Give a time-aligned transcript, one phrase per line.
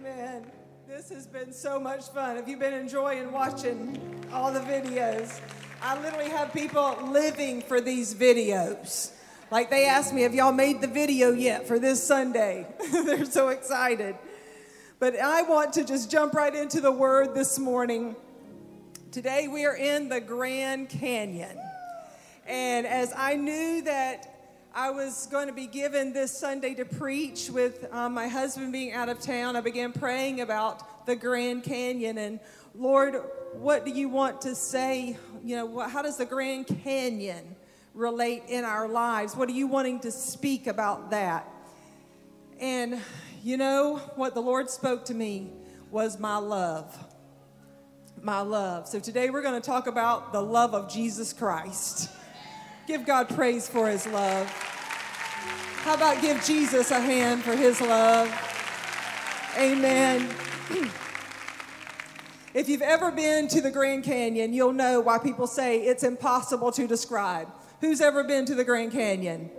[0.00, 0.46] Amen.
[0.86, 2.36] This has been so much fun.
[2.36, 5.40] Have you been enjoying watching all the videos?
[5.82, 9.10] I literally have people living for these videos.
[9.50, 12.68] Like they asked me, Have y'all made the video yet for this Sunday?
[12.92, 14.14] They're so excited.
[15.00, 18.14] But I want to just jump right into the word this morning.
[19.10, 21.58] Today we are in the Grand Canyon.
[22.46, 24.37] And as I knew that
[24.74, 28.92] I was going to be given this Sunday to preach with um, my husband being
[28.92, 29.56] out of town.
[29.56, 32.38] I began praying about the Grand Canyon and
[32.74, 33.16] Lord,
[33.54, 35.16] what do you want to say?
[35.42, 37.56] You know, what, how does the Grand Canyon
[37.94, 39.34] relate in our lives?
[39.34, 41.48] What are you wanting to speak about that?
[42.60, 43.00] And
[43.42, 45.50] you know what the Lord spoke to me
[45.90, 46.96] was my love.
[48.20, 48.86] My love.
[48.86, 52.10] So today we're going to talk about the love of Jesus Christ.
[52.88, 54.48] Give God praise for his love.
[55.84, 58.32] How about give Jesus a hand for his love?
[59.58, 60.26] Amen.
[62.54, 66.72] If you've ever been to the Grand Canyon, you'll know why people say it's impossible
[66.72, 67.46] to describe.
[67.82, 69.50] Who's ever been to the Grand Canyon?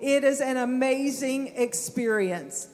[0.00, 2.68] It is an amazing experience.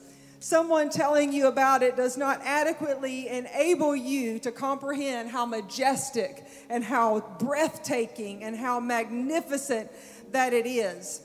[0.45, 6.83] Someone telling you about it does not adequately enable you to comprehend how majestic and
[6.83, 9.89] how breathtaking and how magnificent
[10.33, 11.23] that it is.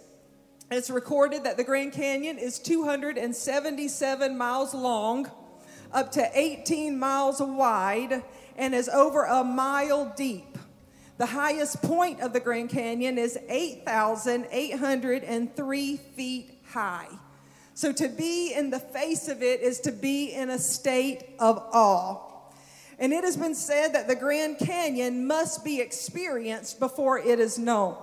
[0.70, 5.30] It's recorded that the Grand Canyon is 277 miles long,
[5.92, 8.22] up to 18 miles wide,
[8.56, 10.56] and is over a mile deep.
[11.18, 17.19] The highest point of the Grand Canyon is 8,803 feet high.
[17.80, 21.56] So to be in the face of it is to be in a state of
[21.72, 22.18] awe.
[22.98, 27.58] And it has been said that the Grand Canyon must be experienced before it is
[27.58, 27.96] known.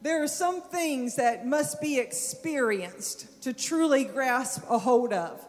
[0.00, 5.40] There are some things that must be experienced to truly grasp a hold of.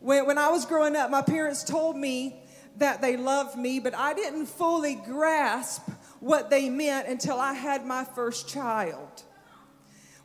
[0.00, 2.42] When, when I was growing up, my parents told me
[2.76, 5.88] that they loved me, but I didn't fully grasp
[6.18, 9.22] what they meant until I had my first child.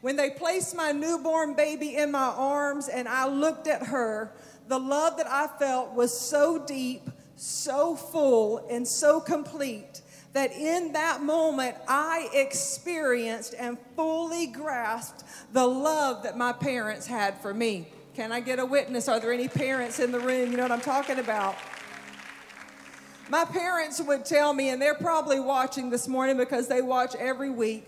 [0.05, 4.31] When they placed my newborn baby in my arms and I looked at her,
[4.67, 10.01] the love that I felt was so deep, so full, and so complete
[10.33, 15.23] that in that moment I experienced and fully grasped
[15.53, 17.87] the love that my parents had for me.
[18.13, 19.07] Can I get a witness?
[19.07, 20.51] Are there any parents in the room?
[20.51, 21.55] You know what I'm talking about?
[23.27, 27.49] My parents would tell me, and they're probably watching this morning because they watch every
[27.49, 27.87] week.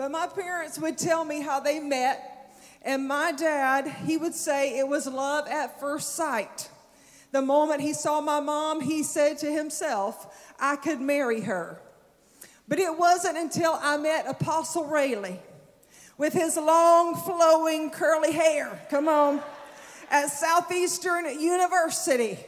[0.00, 4.78] But my parents would tell me how they met, and my dad, he would say
[4.78, 6.70] it was love at first sight.
[7.32, 11.82] The moment he saw my mom, he said to himself, I could marry her.
[12.66, 15.38] But it wasn't until I met Apostle Raley
[16.16, 19.42] with his long, flowing, curly hair, come on,
[20.10, 22.38] at Southeastern University.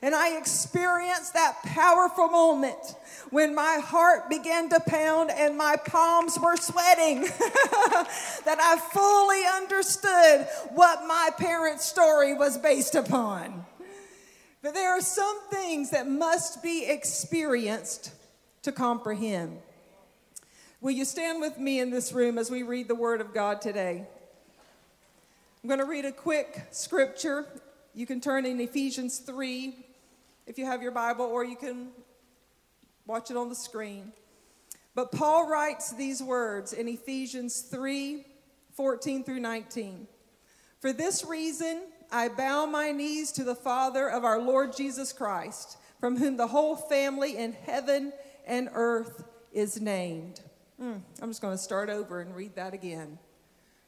[0.00, 2.94] And I experienced that powerful moment
[3.34, 7.22] when my heart began to pound and my palms were sweating,
[8.44, 13.66] that I fully understood what my parents' story was based upon.
[14.62, 18.12] But there are some things that must be experienced
[18.62, 19.58] to comprehend.
[20.80, 23.60] Will you stand with me in this room as we read the Word of God
[23.60, 24.06] today?
[25.60, 27.46] I'm going to read a quick scripture.
[27.96, 29.74] You can turn in Ephesians 3
[30.46, 31.88] if you have your Bible, or you can
[33.06, 34.12] Watch it on the screen.
[34.94, 38.24] But Paul writes these words in Ephesians 3
[38.74, 40.08] 14 through 19.
[40.80, 45.78] For this reason, I bow my knees to the Father of our Lord Jesus Christ,
[46.00, 48.12] from whom the whole family in heaven
[48.46, 50.40] and earth is named.
[50.80, 53.18] Mm, I'm just going to start over and read that again.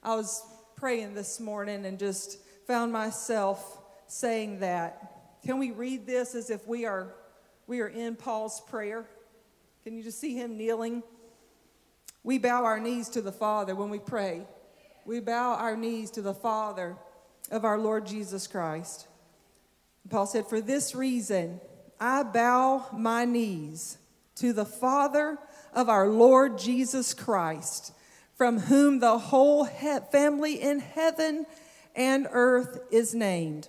[0.02, 0.42] I was
[0.76, 5.40] praying this morning and just found myself saying that.
[5.44, 7.14] Can we read this as if we are
[7.66, 9.06] we are in Paul's prayer.
[9.84, 11.02] Can you just see him kneeling?
[12.22, 14.42] We bow our knees to the Father when we pray.
[15.04, 16.96] We bow our knees to the Father
[17.50, 19.06] of our Lord Jesus Christ.
[20.10, 21.60] Paul said, For this reason,
[22.00, 23.98] I bow my knees
[24.36, 25.38] to the Father
[25.72, 27.92] of our Lord Jesus Christ,
[28.34, 31.46] from whom the whole he- family in heaven
[31.94, 33.68] and earth is named,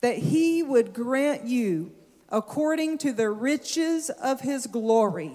[0.00, 1.92] that he would grant you
[2.30, 5.32] according to the riches of his glory,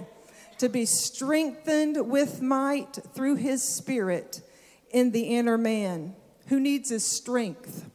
[0.57, 4.41] to be strengthened with might through his spirit
[4.91, 6.15] in the inner man.
[6.47, 7.89] Who needs his strength?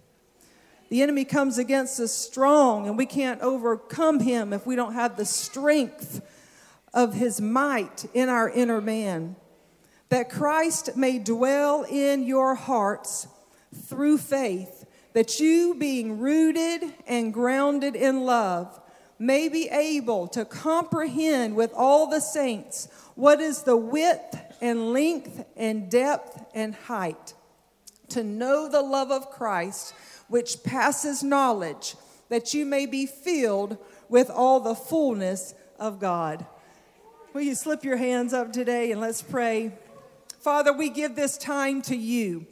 [0.88, 5.16] The enemy comes against us strong, and we can't overcome him if we don't have
[5.16, 6.22] the strength
[6.94, 9.36] of his might in our inner man.
[10.08, 13.28] That Christ may dwell in your hearts
[13.74, 18.80] through faith that you, being rooted and grounded in love,
[19.18, 25.44] may be able to comprehend with all the saints what is the width and length
[25.56, 27.34] and depth and height,
[28.08, 29.92] to know the love of Christ,
[30.28, 31.96] which passes knowledge,
[32.28, 33.78] that you may be filled
[34.08, 36.46] with all the fullness of God.
[37.32, 39.72] Will you slip your hands up today and let's pray?
[40.40, 42.46] Father, we give this time to you.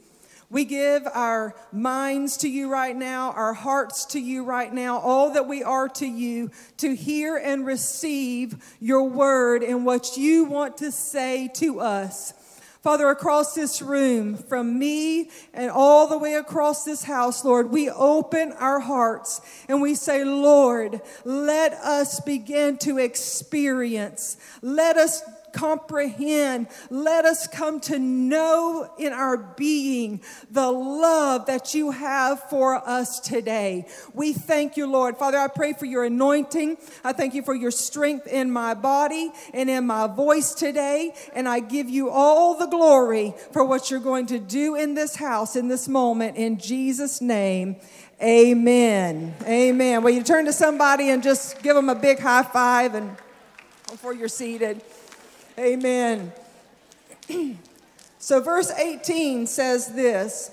[0.49, 5.31] We give our minds to you right now, our hearts to you right now, all
[5.31, 10.77] that we are to you to hear and receive your word and what you want
[10.77, 12.33] to say to us.
[12.81, 17.89] Father, across this room, from me and all the way across this house, Lord, we
[17.89, 24.37] open our hearts and we say, Lord, let us begin to experience.
[24.61, 25.21] Let us
[25.53, 26.67] comprehend.
[26.89, 30.21] Let us come to know in our being
[30.51, 33.87] the love that you have for us today.
[34.13, 35.17] We thank you, Lord.
[35.17, 36.77] Father, I pray for your anointing.
[37.03, 41.13] I thank you for your strength in my body and in my voice today.
[41.33, 45.15] And I give you all the glory for what you're going to do in this
[45.15, 46.37] house in this moment.
[46.37, 47.77] In Jesus' name,
[48.21, 49.35] amen.
[49.43, 50.03] Amen.
[50.03, 53.15] Well, you turn to somebody and just give them a big high five and
[53.89, 54.81] before you're seated.
[55.59, 56.31] Amen.
[58.19, 60.51] so, verse 18 says this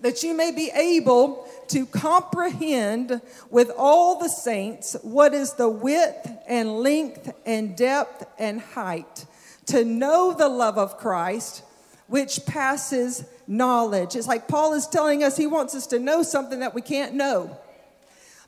[0.00, 6.28] that you may be able to comprehend with all the saints what is the width
[6.46, 9.24] and length and depth and height,
[9.66, 11.62] to know the love of Christ,
[12.08, 14.16] which passes knowledge.
[14.16, 17.14] It's like Paul is telling us he wants us to know something that we can't
[17.14, 17.56] know.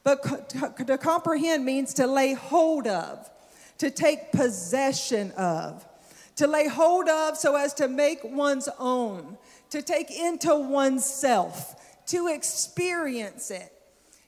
[0.04, 0.50] But
[0.86, 3.28] to comprehend means to lay hold of
[3.78, 5.86] to take possession of,
[6.36, 9.38] to lay hold of so as to make one's own,
[9.70, 11.74] to take into oneself,
[12.06, 13.72] to experience it.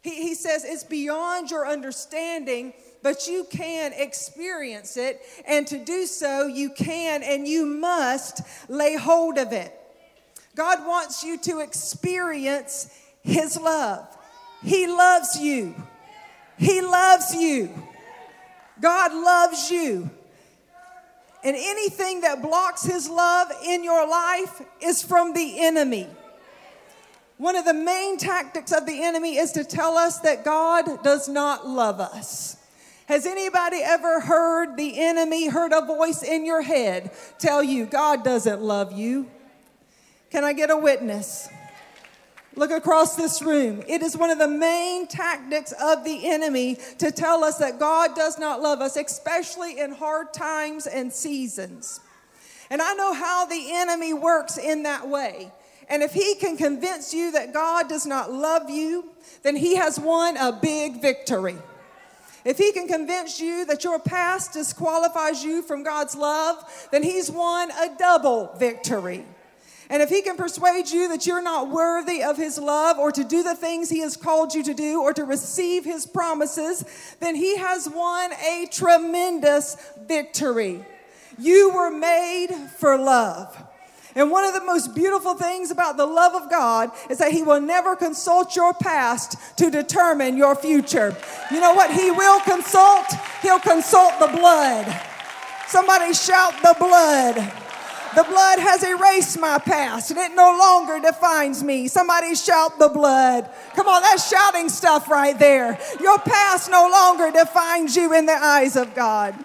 [0.02, 5.20] He, he says it's beyond your understanding, but you can experience it.
[5.46, 9.76] And to do so, you can and you must lay hold of it.
[10.54, 12.90] God wants you to experience
[13.22, 14.06] His love.
[14.62, 15.74] He loves you.
[16.58, 17.70] He loves you.
[18.80, 20.10] God loves you.
[21.42, 26.06] And anything that blocks his love in your life is from the enemy.
[27.38, 31.28] One of the main tactics of the enemy is to tell us that God does
[31.28, 32.58] not love us.
[33.06, 38.22] Has anybody ever heard the enemy, heard a voice in your head tell you God
[38.22, 39.28] doesn't love you?
[40.30, 41.48] Can I get a witness?
[42.56, 43.82] Look across this room.
[43.86, 48.16] It is one of the main tactics of the enemy to tell us that God
[48.16, 52.00] does not love us, especially in hard times and seasons.
[52.68, 55.52] And I know how the enemy works in that way.
[55.88, 59.10] And if he can convince you that God does not love you,
[59.42, 61.56] then he has won a big victory.
[62.44, 67.30] If he can convince you that your past disqualifies you from God's love, then he's
[67.30, 69.24] won a double victory.
[69.90, 73.24] And if he can persuade you that you're not worthy of his love or to
[73.24, 76.84] do the things he has called you to do or to receive his promises,
[77.18, 79.76] then he has won a tremendous
[80.06, 80.84] victory.
[81.38, 83.60] You were made for love.
[84.14, 87.42] And one of the most beautiful things about the love of God is that He
[87.42, 91.16] will never consult your past to determine your future.
[91.50, 93.06] You know what He will consult?
[93.40, 95.00] He'll consult the blood.
[95.68, 97.69] Somebody shout the blood.
[98.16, 101.86] The blood has erased my past and it no longer defines me.
[101.86, 103.48] Somebody shout the blood.
[103.76, 105.78] Come on, that's shouting stuff right there.
[106.00, 109.36] Your past no longer defines you in the eyes of God.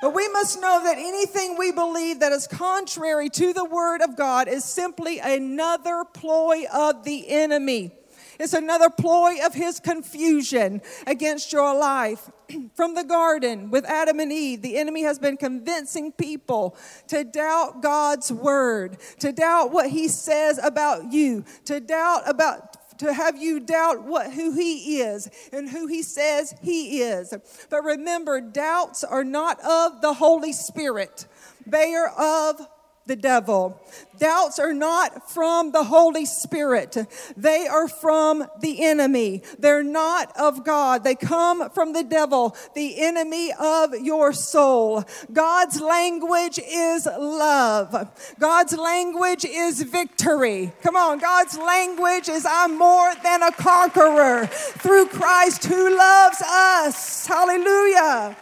[0.00, 4.16] But we must know that anything we believe that is contrary to the word of
[4.16, 7.90] God is simply another ploy of the enemy.
[8.38, 12.30] It's another ploy of his confusion against your life.
[12.74, 16.76] From the garden with Adam and Eve, the enemy has been convincing people
[17.08, 23.12] to doubt God's word, to doubt what he says about you, to doubt about to
[23.12, 27.34] have you doubt what who he is and who he says he is.
[27.68, 31.26] But remember, doubts are not of the Holy Spirit.
[31.66, 32.66] They are of
[33.06, 33.80] the devil.
[34.18, 36.96] Doubts are not from the Holy Spirit.
[37.36, 39.42] They are from the enemy.
[39.58, 41.04] They're not of God.
[41.04, 45.04] They come from the devil, the enemy of your soul.
[45.32, 48.10] God's language is love.
[48.38, 50.72] God's language is victory.
[50.82, 57.26] Come on, God's language is I'm more than a conqueror through Christ who loves us.
[57.26, 58.36] Hallelujah.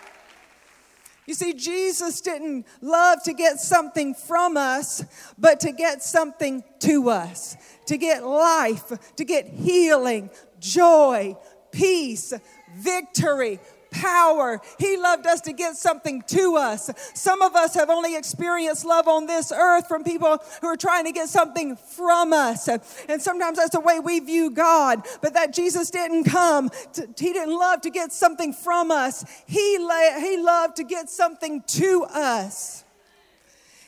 [1.33, 5.03] You see, Jesus didn't love to get something from us,
[5.39, 7.57] but to get something to us.
[7.87, 10.29] to get life, to get healing,
[10.61, 11.35] joy,
[11.71, 12.35] peace,
[12.77, 13.59] victory,
[13.93, 14.61] power.
[14.79, 16.91] He loved us to get something to us.
[17.15, 21.05] Some of us have only experienced love on this earth from people who are trying
[21.05, 22.69] to get something from us.
[22.69, 25.07] And sometimes that's the way we view God.
[25.21, 29.79] But that Jesus didn't come, to, He didn't love to get something from us, He,
[29.79, 32.85] la- he loved to get something to us.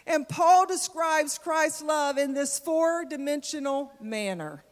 [0.06, 4.64] And Paul describes Christ's love in this four dimensional manner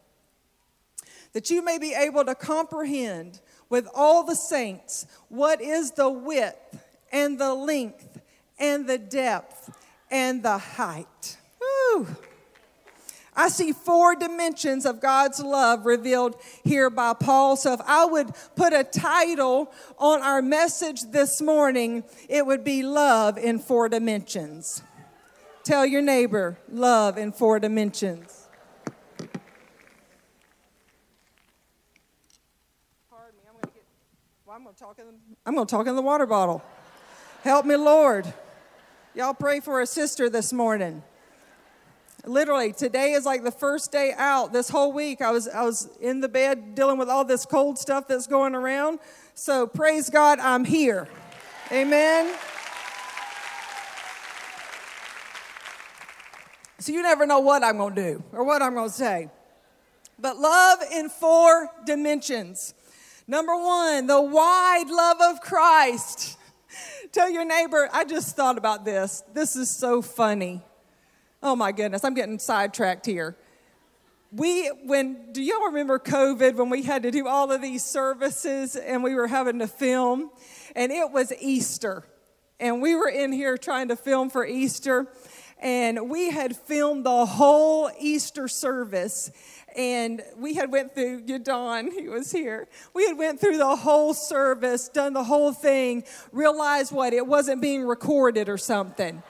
[1.32, 3.40] that you may be able to comprehend
[3.72, 8.20] with all the saints what is the width and the length
[8.58, 9.74] and the depth
[10.10, 11.38] and the height.
[11.58, 12.06] Whew.
[13.34, 17.56] I see four dimensions of God's love revealed here by Paul.
[17.56, 22.82] So if I would put a title on our message this morning, it would be
[22.82, 24.82] Love in Four Dimensions.
[25.64, 28.42] Tell your neighbor, Love in Four Dimensions.
[34.54, 36.62] I'm going to talk in the, I'm going to talk in the water bottle.
[37.42, 38.32] Help me, Lord.
[39.14, 41.02] Y'all pray for a sister this morning.
[42.24, 44.52] Literally, today is like the first day out.
[44.52, 47.78] This whole week, I was I was in the bed dealing with all this cold
[47.78, 49.00] stuff that's going around.
[49.34, 51.08] So praise God, I'm here.
[51.70, 52.34] Amen.
[56.78, 59.28] So you never know what I'm going to do or what I'm going to say.
[60.18, 62.74] But love in four dimensions.
[63.26, 66.38] Number one, the wide love of Christ.
[67.12, 69.22] Tell your neighbor, I just thought about this.
[69.32, 70.62] This is so funny.
[71.42, 73.36] Oh my goodness, I'm getting sidetracked here.
[74.30, 78.76] We, when, do y'all remember COVID when we had to do all of these services
[78.76, 80.30] and we were having to film?
[80.74, 82.04] And it was Easter.
[82.58, 85.08] And we were in here trying to film for Easter.
[85.62, 89.30] And we had filmed the whole Easter service
[89.76, 92.68] and we had went through Don, he was here.
[92.92, 97.62] We had went through the whole service, done the whole thing, realized what it wasn't
[97.62, 99.22] being recorded or something.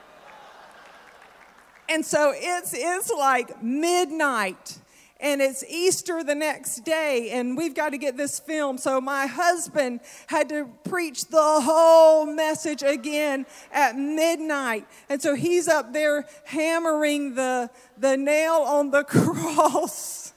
[1.87, 4.79] And so it's it's like midnight
[5.23, 8.77] and it's Easter the next day, and we've got to get this film.
[8.77, 14.85] So my husband had to preach the whole message again at midnight.
[15.07, 20.33] And so he's up there hammering the, the nail on the cross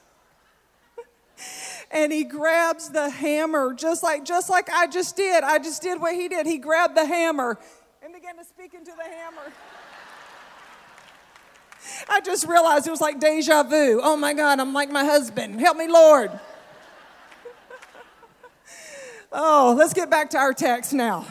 [1.91, 5.43] and he grabs the hammer just like just like I just did.
[5.43, 6.45] I just did what he did.
[6.45, 7.57] He grabbed the hammer
[8.03, 9.53] and began to speak into the hammer.
[12.09, 13.99] I just realized it was like deja vu.
[14.03, 15.59] Oh my God, I'm like my husband.
[15.59, 16.31] Help me, Lord.
[19.31, 21.25] oh, let's get back to our text now.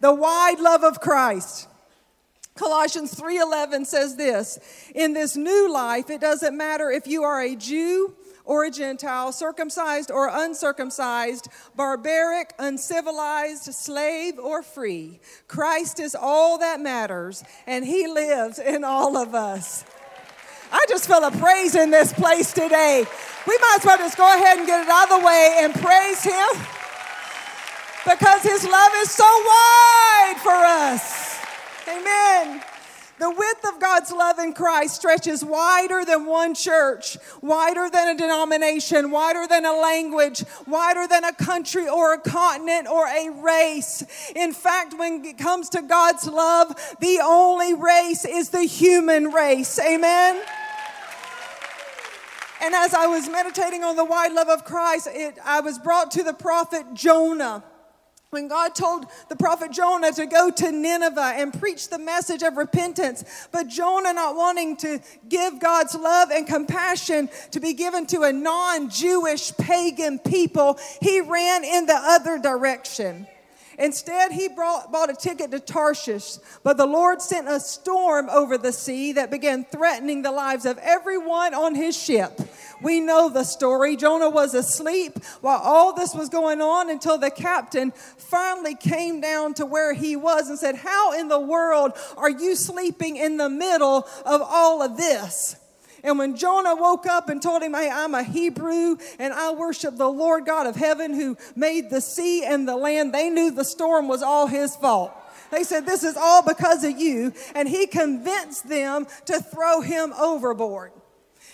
[0.00, 1.68] The wide love of Christ.
[2.56, 4.58] Colossians 3:11 says this,
[4.94, 8.14] in this new life it doesn't matter if you are a Jew
[8.46, 15.20] or a Gentile, circumcised or uncircumcised, barbaric, uncivilized, slave or free.
[15.48, 19.84] Christ is all that matters, and He lives in all of us.
[20.72, 23.04] I just feel a praise in this place today.
[23.46, 25.74] We might as well just go ahead and get it out of the way and
[25.74, 26.48] praise Him
[28.04, 31.38] because His love is so wide for us.
[31.88, 32.62] Amen.
[33.18, 38.18] The width of God's love in Christ stretches wider than one church, wider than a
[38.18, 44.04] denomination, wider than a language, wider than a country or a continent or a race.
[44.34, 49.78] In fact, when it comes to God's love, the only race is the human race.
[49.78, 50.42] Amen.
[52.60, 56.10] And as I was meditating on the wide love of Christ, it, I was brought
[56.12, 57.64] to the prophet Jonah.
[58.30, 62.56] When God told the prophet Jonah to go to Nineveh and preach the message of
[62.56, 68.22] repentance, but Jonah not wanting to give God's love and compassion to be given to
[68.22, 73.28] a non Jewish pagan people, he ran in the other direction.
[73.78, 78.56] Instead, he brought, bought a ticket to Tarshish, but the Lord sent a storm over
[78.56, 82.40] the sea that began threatening the lives of everyone on his ship.
[82.82, 83.96] We know the story.
[83.96, 89.54] Jonah was asleep while all this was going on until the captain finally came down
[89.54, 93.48] to where he was and said, How in the world are you sleeping in the
[93.48, 95.56] middle of all of this?
[96.06, 99.96] And when Jonah woke up and told him, Hey, I'm a Hebrew and I worship
[99.96, 103.64] the Lord God of heaven who made the sea and the land, they knew the
[103.64, 105.12] storm was all his fault.
[105.50, 107.32] They said, This is all because of you.
[107.56, 110.92] And he convinced them to throw him overboard.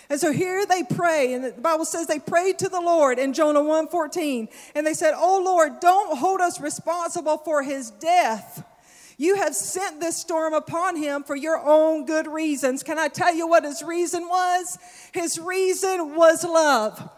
[0.07, 3.33] And so here they pray, and the Bible says they prayed to the Lord in
[3.33, 8.63] Jonah 1:14, and they said, "Oh Lord, don't hold us responsible for his death.
[9.17, 12.83] You have sent this storm upon him for your own good reasons.
[12.83, 14.77] Can I tell you what his reason was?
[15.11, 17.09] His reason was love.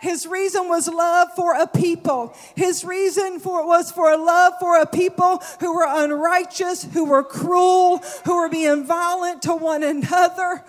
[0.00, 2.34] His reason was love for a people.
[2.56, 8.02] His reason for was for love for a people who were unrighteous, who were cruel,
[8.26, 10.62] who were being violent to one another.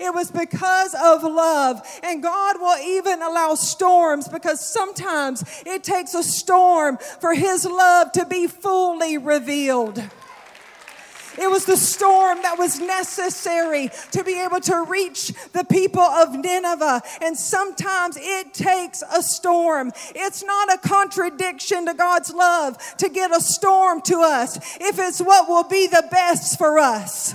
[0.00, 1.80] It was because of love.
[2.02, 8.12] And God will even allow storms because sometimes it takes a storm for His love
[8.12, 10.02] to be fully revealed.
[11.38, 16.34] It was the storm that was necessary to be able to reach the people of
[16.34, 17.00] Nineveh.
[17.22, 19.92] And sometimes it takes a storm.
[20.14, 25.20] It's not a contradiction to God's love to get a storm to us if it's
[25.20, 27.34] what will be the best for us.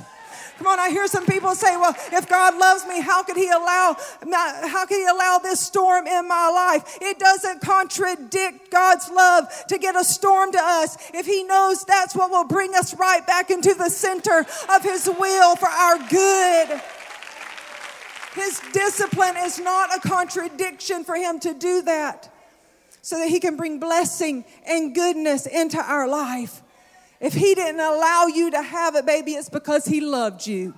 [0.58, 3.50] Come on, I hear some people say, well, if God loves me, how could he
[3.50, 3.96] allow
[4.32, 6.98] how could he allow this storm in my life?
[7.02, 12.16] It doesn't contradict God's love to get a storm to us if he knows that's
[12.16, 16.82] what will bring us right back into the center of his will for our good.
[18.34, 22.34] His discipline is not a contradiction for him to do that
[23.02, 26.62] so that he can bring blessing and goodness into our life.
[27.19, 30.75] If he didn't allow you to have it, baby, it's because he loved you.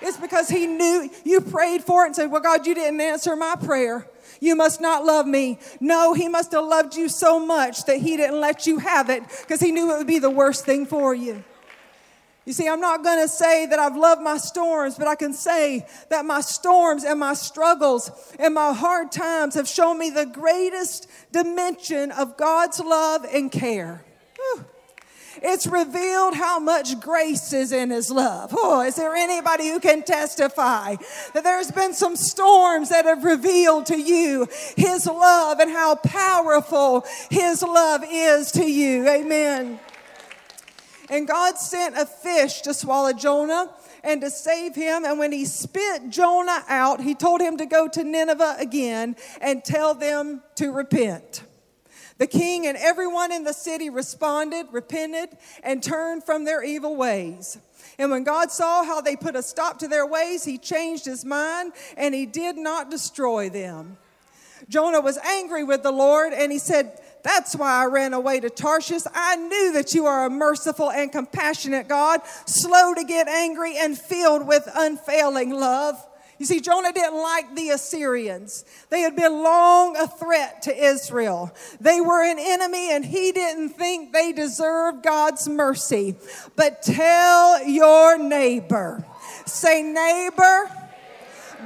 [0.00, 3.34] It's because he knew you prayed for it and said, Well, God, you didn't answer
[3.36, 4.06] my prayer.
[4.40, 5.58] You must not love me.
[5.80, 9.22] No, he must have loved you so much that he didn't let you have it
[9.40, 11.42] because he knew it would be the worst thing for you.
[12.44, 15.32] You see, I'm not going to say that I've loved my storms, but I can
[15.32, 20.26] say that my storms and my struggles and my hard times have shown me the
[20.26, 24.04] greatest dimension of God's love and care.
[24.36, 24.66] Whew.
[25.46, 28.54] It's revealed how much grace is in His love.
[28.56, 30.96] Oh, is there anybody who can testify
[31.34, 37.04] that there's been some storms that have revealed to you His love and how powerful
[37.30, 39.06] His love is to you?
[39.06, 39.78] Amen.
[41.10, 43.70] And God sent a fish to swallow Jonah
[44.02, 45.04] and to save him.
[45.04, 49.62] And when he spit Jonah out, he told him to go to Nineveh again and
[49.62, 51.42] tell them to repent.
[52.18, 55.30] The king and everyone in the city responded, repented,
[55.62, 57.58] and turned from their evil ways.
[57.98, 61.24] And when God saw how they put a stop to their ways, he changed his
[61.24, 63.96] mind and he did not destroy them.
[64.68, 68.50] Jonah was angry with the Lord and he said, That's why I ran away to
[68.50, 69.02] Tarshish.
[69.12, 73.98] I knew that you are a merciful and compassionate God, slow to get angry and
[73.98, 76.04] filled with unfailing love.
[76.38, 78.64] You see, Jonah didn't like the Assyrians.
[78.90, 81.54] They had been long a threat to Israel.
[81.80, 86.16] They were an enemy, and he didn't think they deserved God's mercy.
[86.56, 89.04] But tell your neighbor,
[89.46, 90.70] say, neighbor,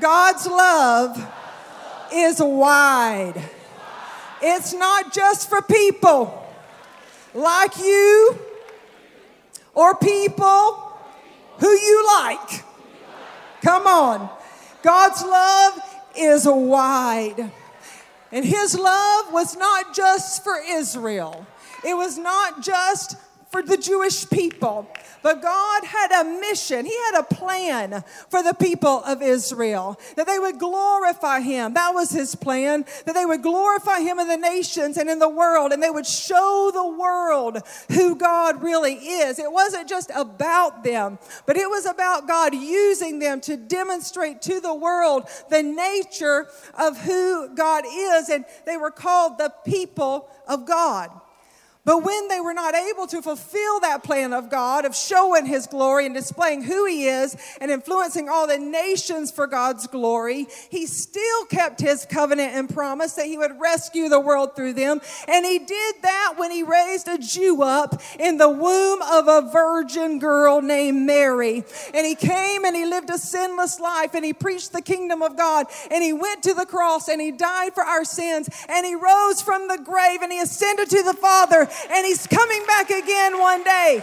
[0.00, 1.34] God's love
[2.12, 3.42] is wide.
[4.42, 6.46] It's not just for people
[7.34, 8.38] like you
[9.74, 10.92] or people
[11.58, 12.64] who you like.
[13.62, 14.37] Come on.
[14.82, 15.80] God's love
[16.16, 17.50] is wide.
[18.30, 21.46] And his love was not just for Israel,
[21.84, 23.16] it was not just
[23.50, 24.88] for the Jewish people.
[25.22, 30.26] But God had a mission, He had a plan for the people of Israel that
[30.26, 31.74] they would glorify Him.
[31.74, 35.28] That was His plan, that they would glorify Him in the nations and in the
[35.28, 37.58] world, and they would show the world
[37.90, 39.38] who God really is.
[39.38, 44.60] It wasn't just about them, but it was about God using them to demonstrate to
[44.60, 48.28] the world the nature of who God is.
[48.28, 51.10] And they were called the people of God.
[51.88, 55.66] But when they were not able to fulfill that plan of God of showing His
[55.66, 60.84] glory and displaying who He is and influencing all the nations for God's glory, He
[60.84, 65.00] still kept His covenant and promise that He would rescue the world through them.
[65.28, 69.48] And He did that when He raised a Jew up in the womb of a
[69.50, 71.64] virgin girl named Mary.
[71.94, 75.38] And He came and He lived a sinless life and He preached the kingdom of
[75.38, 78.94] God and He went to the cross and He died for our sins and He
[78.94, 83.38] rose from the grave and He ascended to the Father and he's coming back again
[83.38, 84.02] one day.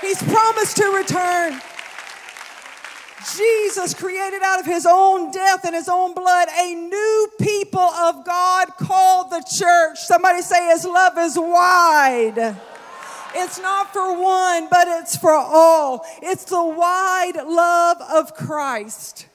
[0.00, 1.60] He's promised to return.
[3.36, 8.24] Jesus created out of his own death and his own blood a new people of
[8.24, 9.98] God called the church.
[9.98, 12.56] Somebody say his love is wide.
[13.34, 16.04] It's not for one, but it's for all.
[16.22, 19.26] It's the wide love of Christ.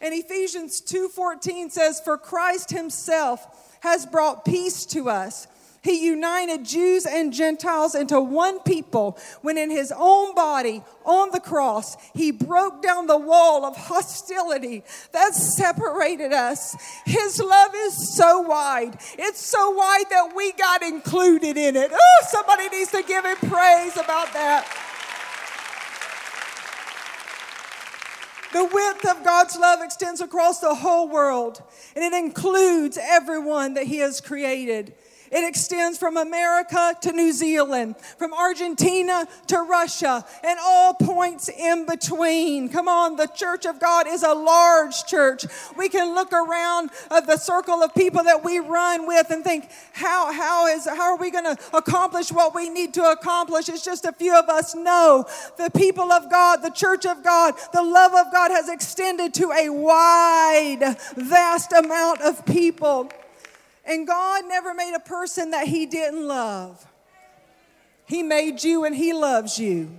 [0.00, 3.46] And Ephesians 2:14 says for Christ himself
[3.80, 5.46] has brought peace to us
[5.82, 11.40] He united Jews and Gentiles into one people when, in his own body on the
[11.40, 16.76] cross, he broke down the wall of hostility that separated us.
[17.06, 18.98] His love is so wide.
[19.18, 21.90] It's so wide that we got included in it.
[21.92, 24.66] Oh, somebody needs to give him praise about that.
[28.52, 31.62] The width of God's love extends across the whole world,
[31.94, 34.94] and it includes everyone that He has created.
[35.30, 41.86] It extends from America to New Zealand, from Argentina to Russia, and all points in
[41.86, 42.68] between.
[42.68, 45.44] Come on, the church of God is a large church.
[45.76, 49.70] We can look around at the circle of people that we run with and think,
[49.92, 53.68] how, how, is, how are we going to accomplish what we need to accomplish?
[53.68, 54.74] It's just a few of us.
[54.74, 59.34] No, the people of God, the church of God, the love of God has extended
[59.34, 63.10] to a wide, vast amount of people.
[63.88, 66.86] And God never made a person that He didn't love.
[68.04, 69.90] He made you and He loves you.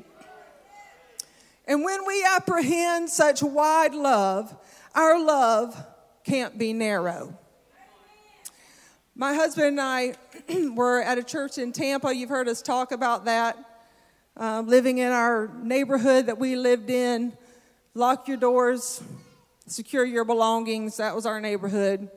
[1.66, 4.56] And when we apprehend such wide love,
[4.94, 5.76] our love
[6.24, 7.36] can't be narrow.
[9.16, 10.14] My husband and I
[10.76, 12.16] were at a church in Tampa.
[12.16, 13.58] You've heard us talk about that.
[14.40, 17.34] Uh, living in our neighborhood that we lived in,
[17.96, 19.02] lock your doors,
[19.66, 20.98] secure your belongings.
[20.98, 22.10] That was our neighborhood.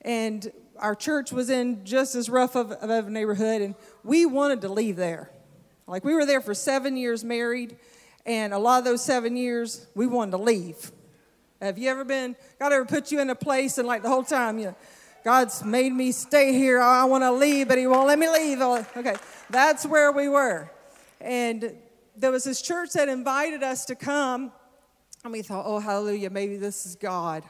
[0.00, 4.60] And our church was in just as rough of, of a neighborhood, and we wanted
[4.62, 5.30] to leave there.
[5.86, 7.76] Like we were there for seven years married,
[8.26, 10.92] and a lot of those seven years we wanted to leave.
[11.60, 12.36] Have you ever been?
[12.58, 14.74] God ever put you in a place and like the whole time, you
[15.24, 16.80] God's made me stay here.
[16.80, 18.58] I want to leave, but He won't let me leave.
[18.60, 19.16] Oh, okay,
[19.50, 20.70] that's where we were,
[21.20, 21.74] and
[22.16, 24.52] there was this church that invited us to come,
[25.24, 27.44] and we thought, oh hallelujah, maybe this is God.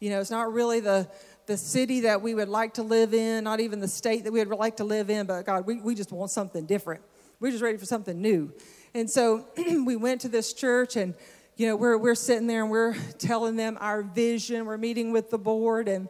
[0.00, 1.08] You know, it's not really the
[1.46, 4.44] the city that we would like to live in, not even the state that we
[4.44, 7.02] would like to live in, but God, we, we just want something different.
[7.40, 8.52] We're just ready for something new.
[8.94, 11.14] And so we went to this church and
[11.56, 14.64] you know, we're, we're sitting there and we're telling them our vision.
[14.64, 16.08] We're meeting with the board and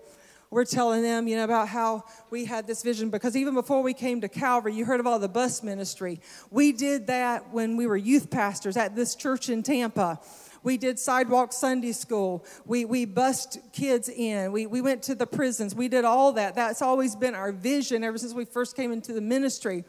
[0.51, 3.11] we're telling them, you know, about how we had this vision.
[3.11, 6.21] Because even before we came to Calvary, you heard of all the bus ministry.
[6.51, 10.21] We did that when we were youth pastors at this church in Tampa.
[10.63, 12.45] We did sidewalk Sunday school.
[12.65, 14.53] We, we bussed kids in.
[14.53, 15.75] We, we went to the prisons.
[15.75, 16.55] We did all that.
[16.55, 19.85] That's always been our vision ever since we first came into the ministry.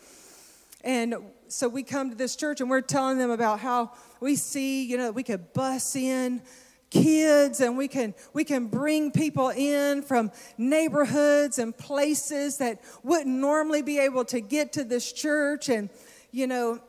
[0.84, 1.16] And
[1.48, 4.98] so we come to this church and we're telling them about how we see, you
[4.98, 6.42] know, we could bus in
[6.94, 13.36] kids and we can we can bring people in from neighborhoods and places that wouldn't
[13.36, 15.90] normally be able to get to this church and
[16.30, 16.80] you know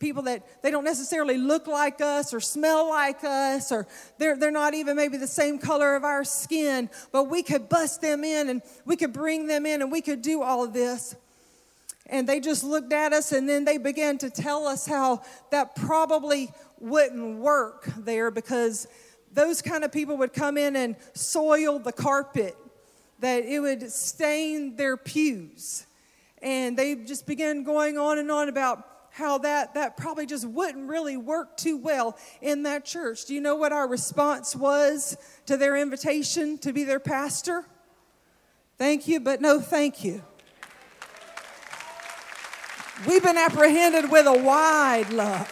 [0.00, 3.86] people that they don't necessarily look like us or smell like us or
[4.18, 8.00] they're, they're not even maybe the same color of our skin but we could bust
[8.00, 11.14] them in and we could bring them in and we could do all of this.
[12.06, 15.76] And they just looked at us and then they began to tell us how that
[15.76, 18.88] probably wouldn't work there because
[19.32, 22.56] those kind of people would come in and soil the carpet
[23.20, 25.86] that it would stain their pews.
[26.42, 28.89] And they just began going on and on about
[29.20, 33.26] how that, that probably just wouldn't really work too well in that church.
[33.26, 37.64] Do you know what our response was to their invitation to be their pastor?
[38.78, 40.22] Thank you, but no thank you.
[43.06, 45.48] We've been apprehended with a wide love.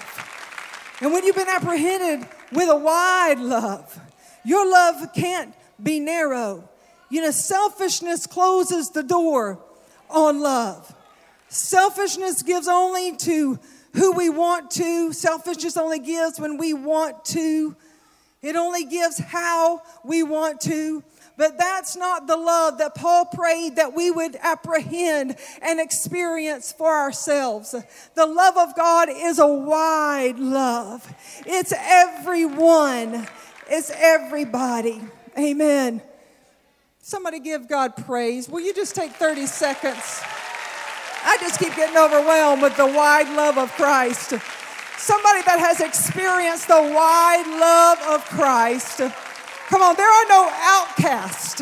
[1.00, 4.00] And when you've been apprehended with a wide love,
[4.44, 6.68] your love can't be narrow.
[7.10, 9.62] You know, selfishness closes the door
[10.10, 10.94] on love.
[11.48, 13.58] Selfishness gives only to
[13.94, 15.12] who we want to.
[15.12, 17.74] Selfishness only gives when we want to.
[18.42, 21.02] It only gives how we want to.
[21.36, 26.92] But that's not the love that Paul prayed that we would apprehend and experience for
[26.92, 27.74] ourselves.
[28.14, 31.10] The love of God is a wide love,
[31.46, 33.26] it's everyone,
[33.70, 35.00] it's everybody.
[35.38, 36.02] Amen.
[37.00, 38.48] Somebody give God praise.
[38.48, 40.20] Will you just take 30 seconds?
[41.28, 44.32] I just keep getting overwhelmed with the wide love of Christ.
[44.96, 49.04] Somebody that has experienced the wide love of Christ.
[49.68, 51.60] Come on, there are no outcasts.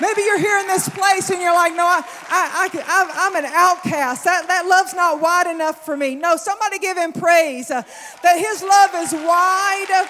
[0.00, 2.00] Maybe you're here in this place and you're like, no, I,
[2.32, 4.24] I, I, am an outcast.
[4.24, 6.14] That, that love's not wide enough for me.
[6.14, 7.82] No, somebody give him praise uh,
[8.22, 10.08] that his love is wide,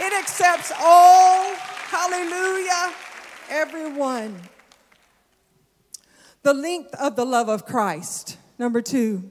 [0.00, 1.54] it accepts all.
[1.92, 2.94] Hallelujah.
[3.50, 4.40] Everyone.
[6.42, 8.36] The length of the love of Christ.
[8.58, 9.30] Number two,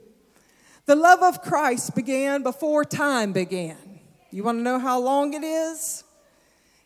[0.85, 3.77] the love of Christ began before time began.
[4.31, 6.03] You want to know how long it is?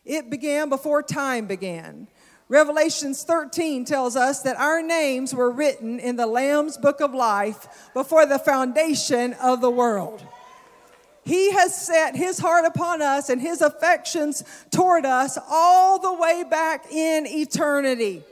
[0.04, 2.08] It began before time began.
[2.48, 7.90] Revelations 13 tells us that our names were written in the Lamb's book of life
[7.92, 10.24] before the foundation of the world.
[11.24, 16.44] He has set his heart upon us and his affections toward us all the way
[16.48, 18.22] back in eternity.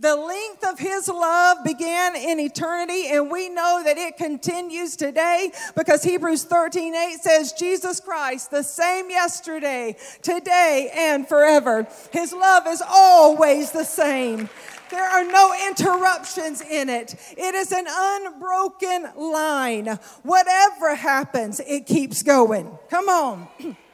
[0.00, 5.52] The length of his love began in eternity, and we know that it continues today
[5.76, 11.86] because Hebrews 13 8 says, Jesus Christ, the same yesterday, today, and forever.
[12.12, 14.48] His love is always the same.
[14.90, 17.14] There are no interruptions in it.
[17.36, 19.98] It is an unbroken line.
[20.22, 22.70] Whatever happens, it keeps going.
[22.88, 23.48] Come on.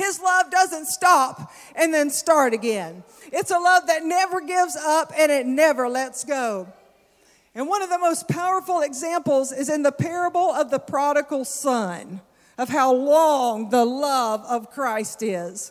[0.00, 3.04] His love doesn't stop and then start again.
[3.26, 6.72] It's a love that never gives up and it never lets go.
[7.54, 12.22] And one of the most powerful examples is in the parable of the prodigal son,
[12.56, 15.70] of how long the love of Christ is.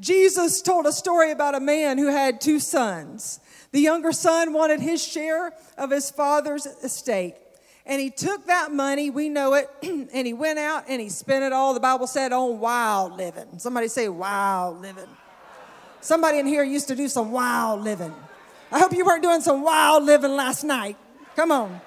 [0.00, 3.38] Jesus told a story about a man who had two sons.
[3.70, 7.36] The younger son wanted his share of his father's estate.
[7.86, 11.44] And he took that money, we know it, and he went out and he spent
[11.44, 13.58] it all, the Bible said, on wild living.
[13.58, 15.08] Somebody say wild living.
[16.00, 18.14] Somebody in here used to do some wild living.
[18.72, 20.96] I hope you weren't doing some wild living last night.
[21.36, 21.80] Come on.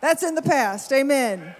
[0.00, 0.92] That's in the past.
[0.92, 1.54] Amen.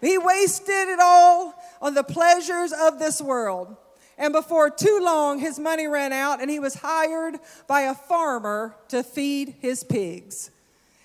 [0.00, 3.76] He wasted it all on the pleasures of this world.
[4.16, 7.36] And before too long, his money ran out, and he was hired
[7.66, 10.50] by a farmer to feed his pigs.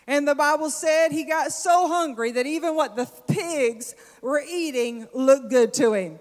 [0.10, 3.93] And the Bible said he got so hungry that even what the pigs
[4.24, 6.19] were eating looked good to him.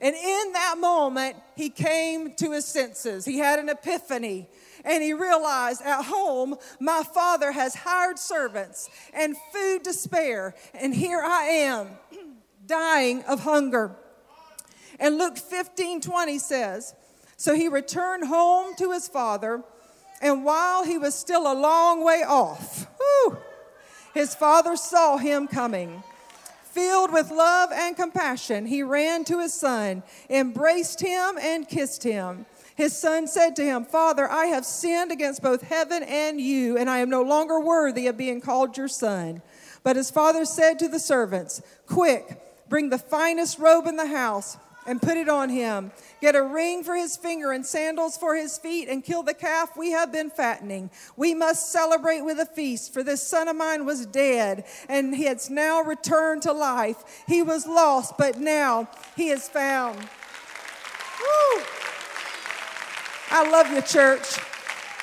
[0.00, 3.26] And in that moment, he came to his senses.
[3.26, 4.48] He had an epiphany.
[4.82, 10.54] And he realized at home, my father has hired servants and food to spare.
[10.72, 11.88] And here I am,
[12.66, 13.94] dying of hunger.
[14.98, 16.94] And Luke 15 20 says,
[17.36, 19.64] So he returned home to his father.
[20.20, 23.38] And while he was still a long way off, whew,
[24.14, 26.02] his father saw him coming.
[26.64, 32.46] Filled with love and compassion, he ran to his son, embraced him, and kissed him.
[32.76, 36.88] His son said to him, Father, I have sinned against both heaven and you, and
[36.88, 39.42] I am no longer worthy of being called your son.
[39.82, 44.56] But his father said to the servants, Quick, bring the finest robe in the house
[44.88, 45.92] and put it on him.
[46.22, 49.76] Get a ring for his finger and sandals for his feet, and kill the calf
[49.76, 50.90] we have been fattening.
[51.14, 55.24] We must celebrate with a feast, for this son of mine was dead, and he
[55.24, 57.24] has now returned to life.
[57.28, 59.98] He was lost, but now he is found.
[59.98, 61.62] Woo!
[63.30, 64.38] I love you, church.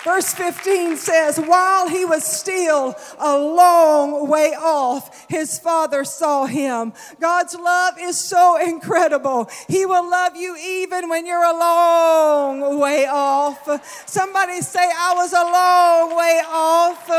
[0.06, 6.94] Verse 15 says, While he was still a long way off, his father saw him.
[7.20, 9.50] God's love is so incredible.
[9.68, 13.68] He will love you even when you're a long way off.
[14.06, 17.10] Somebody say, I was a long way off.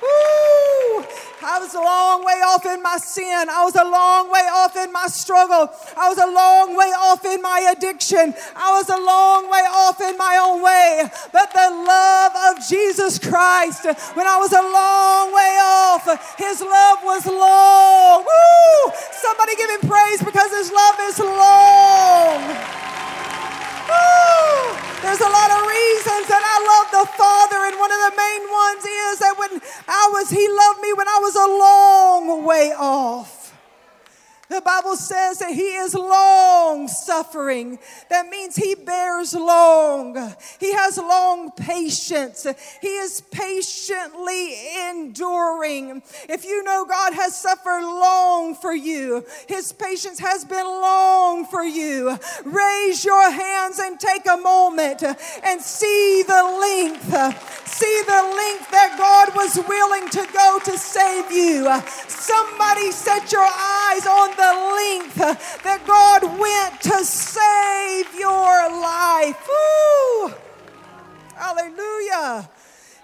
[0.00, 1.04] Woo!
[1.42, 3.48] I was a long way off in my sin.
[3.50, 5.68] I was a long way off in my struggle.
[5.96, 8.34] I was a long way off in my addiction.
[8.56, 11.08] I was a long way off in my own way.
[11.32, 16.98] But the love of Jesus Christ, when I was a long way off, his love
[17.04, 18.24] was long.
[18.24, 18.92] Woo!
[19.12, 22.40] Somebody give him praise because his love is long.
[23.88, 24.85] Woo!
[25.06, 28.42] There's a lot of reasons that I love the Father, and one of the main
[28.50, 32.74] ones is that when I was, He loved me when I was a long way
[32.76, 33.35] off.
[34.48, 37.78] The Bible says that he is long suffering.
[38.10, 40.14] That means he bears long.
[40.60, 42.46] He has long patience.
[42.80, 44.54] He is patiently
[44.88, 46.02] enduring.
[46.28, 51.64] If you know God has suffered long for you, his patience has been long for
[51.64, 52.16] you.
[52.44, 57.66] Raise your hands and take a moment and see the length.
[57.66, 61.64] See the length that God was willing to go to save you.
[62.08, 65.16] Somebody set your eyes on the length
[65.64, 69.48] that God went to save your life.
[69.48, 70.34] Woo!
[71.34, 72.48] Hallelujah.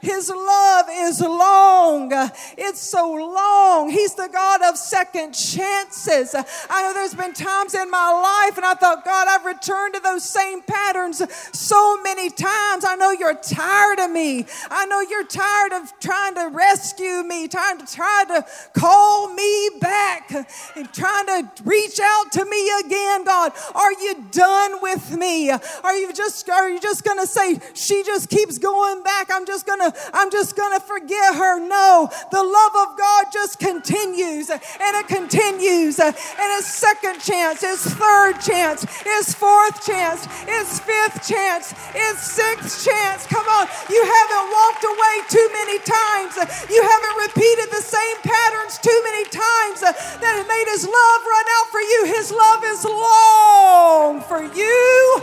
[0.03, 2.11] His love is long.
[2.59, 3.89] It's so long.
[3.89, 6.35] He's the God of second chances.
[6.35, 10.01] I know there's been times in my life and I thought, God, I've returned to
[10.01, 11.23] those same patterns
[11.57, 12.85] so many times.
[12.85, 14.45] I know you're tired of me.
[14.71, 19.71] I know you're tired of trying to rescue me, trying to try to call me
[19.81, 20.33] back,
[20.75, 23.53] and trying to reach out to me again, God.
[23.77, 25.51] Are you done with me?
[25.51, 29.29] Are you just are you just gonna say she just keeps going back?
[29.31, 31.61] I'm just gonna I'm just going to forget her.
[31.61, 34.61] No, the love of God just continues and
[34.97, 35.99] it continues.
[35.99, 36.15] And
[36.59, 43.27] it's second chance, it's third chance, it's fourth chance, it's fifth chance, it's sixth chance.
[43.27, 46.37] Come on, you haven't walked away too many times.
[46.71, 51.47] You haven't repeated the same patterns too many times that it made his love run
[51.61, 52.05] out for you.
[52.07, 55.23] His love is long for you.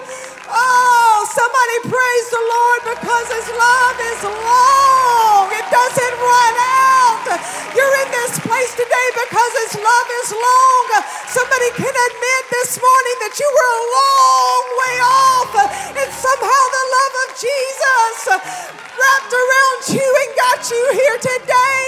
[0.51, 4.58] Oh, somebody praise the Lord because His love is long.
[5.55, 7.25] It doesn't run out.
[7.75, 10.85] You're in this place today because His love is long.
[11.29, 15.51] Somebody can admit this morning that you were a long way off,
[15.95, 18.13] and somehow the love of Jesus
[18.99, 21.83] wrapped around you and got you here today.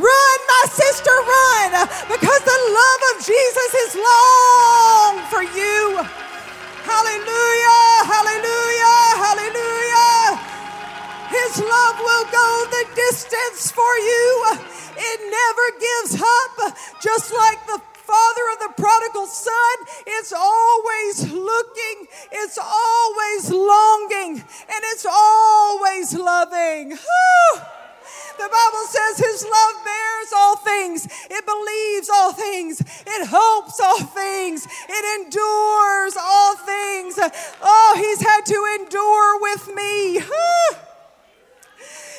[0.00, 1.70] Run, my sister, run,
[2.08, 6.00] because the love of Jesus is long for you.
[6.82, 10.17] Hallelujah, hallelujah, hallelujah.
[11.28, 14.44] His love will go the distance for you.
[14.96, 16.76] It never gives up.
[17.00, 24.80] Just like the father of the prodigal son, it's always looking, it's always longing, and
[24.92, 26.92] it's always loving.
[26.92, 27.60] Whew.
[28.38, 33.98] The Bible says his love bears all things, it believes all things, it hopes all
[33.98, 37.18] things, it endures all things.
[37.60, 40.20] Oh, he's had to endure with me.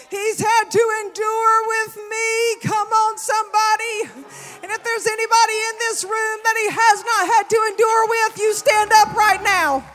[0.10, 2.56] He's had to endure with me.
[2.64, 4.26] Come on, somebody.
[4.64, 8.40] And if there's anybody in this room that he has not had to endure with,
[8.40, 9.86] you stand up right now.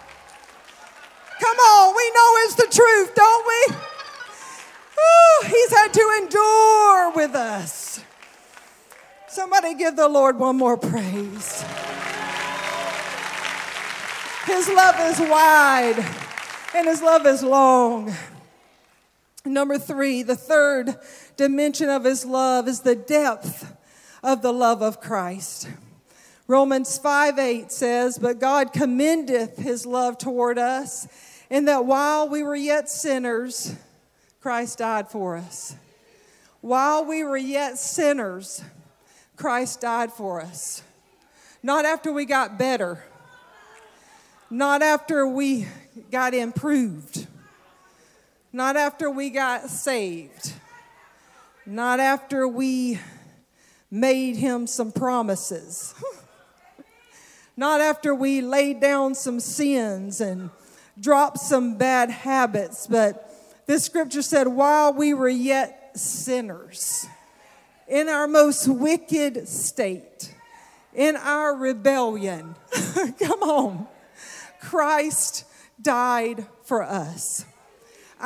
[1.40, 3.74] Come on, we know it's the truth, don't we?
[4.96, 8.00] Ooh, he's had to endure with us.
[9.28, 11.64] Somebody give the Lord one more praise.
[14.46, 16.06] His love is wide
[16.74, 18.14] and his love is long.
[19.46, 20.96] Number three, the third
[21.36, 23.76] dimension of his love is the depth
[24.22, 25.68] of the love of Christ.
[26.46, 31.06] Romans 5 8 says, But God commendeth his love toward us,
[31.50, 33.74] in that while we were yet sinners,
[34.40, 35.76] Christ died for us.
[36.62, 38.64] While we were yet sinners,
[39.36, 40.82] Christ died for us.
[41.62, 43.04] Not after we got better,
[44.48, 45.66] not after we
[46.10, 47.26] got improved,
[48.54, 50.52] not after we got saved,
[51.66, 53.00] not after we
[53.90, 55.92] made him some promises,
[57.56, 60.50] not after we laid down some sins and
[61.00, 63.28] dropped some bad habits, but
[63.66, 67.06] this scripture said, while we were yet sinners,
[67.88, 70.32] in our most wicked state,
[70.94, 72.54] in our rebellion,
[73.18, 73.88] come on,
[74.60, 75.44] Christ
[75.82, 77.46] died for us.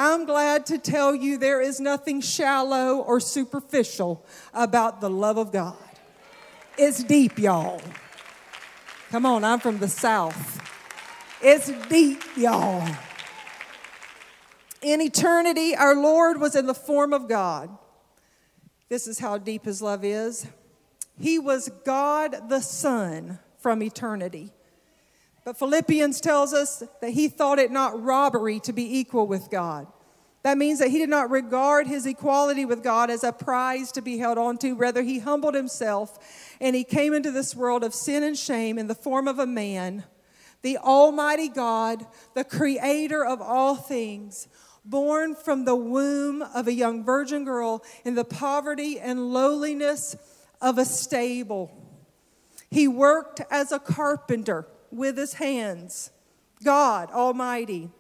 [0.01, 5.51] I'm glad to tell you there is nothing shallow or superficial about the love of
[5.51, 5.75] God.
[6.79, 7.83] It's deep, y'all.
[9.11, 10.63] Come on, I'm from the South.
[11.43, 12.89] It's deep, y'all.
[14.83, 17.69] In eternity, our Lord was in the form of God.
[18.89, 20.47] This is how deep his love is.
[21.19, 24.53] He was God the Son from eternity.
[25.49, 29.87] But Philippians tells us that he thought it not robbery to be equal with God.
[30.43, 34.03] That means that he did not regard his equality with God as a prize to
[34.03, 34.75] be held on to.
[34.75, 36.19] Rather, he humbled himself
[36.61, 39.47] and he came into this world of sin and shame in the form of a
[39.47, 40.05] man,
[40.61, 44.49] the Almighty God, the creator of all things
[44.85, 50.15] born from the womb of a young virgin girl in the poverty and lowliness
[50.61, 51.71] of a stable.
[52.71, 56.11] He worked as a carpenter with his hands,
[56.65, 57.91] God Almighty.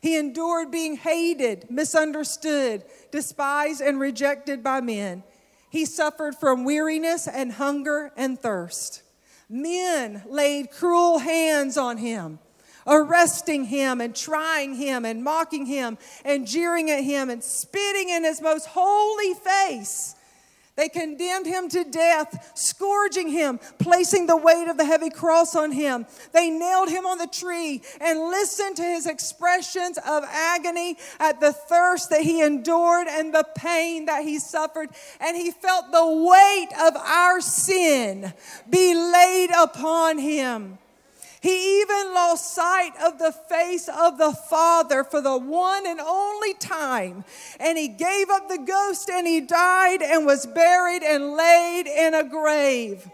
[0.00, 5.22] He endured being hated, misunderstood, despised, and rejected by men.
[5.70, 9.02] He suffered from weariness and hunger and thirst.
[9.48, 12.38] Men laid cruel hands on him
[12.86, 18.24] arresting him and trying him and mocking him and jeering at him and spitting in
[18.24, 20.14] his most holy face.
[20.76, 25.72] They condemned him to death, scourging him, placing the weight of the heavy cross on
[25.72, 26.06] him.
[26.32, 31.52] They nailed him on the tree and listened to his expressions of agony at the
[31.52, 34.90] thirst that he endured and the pain that he suffered.
[35.20, 38.32] And he felt the weight of our sin
[38.68, 40.79] be laid upon him.
[41.40, 46.52] He even lost sight of the face of the Father for the one and only
[46.54, 47.24] time.
[47.58, 52.14] And he gave up the ghost and he died and was buried and laid in
[52.14, 53.08] a grave.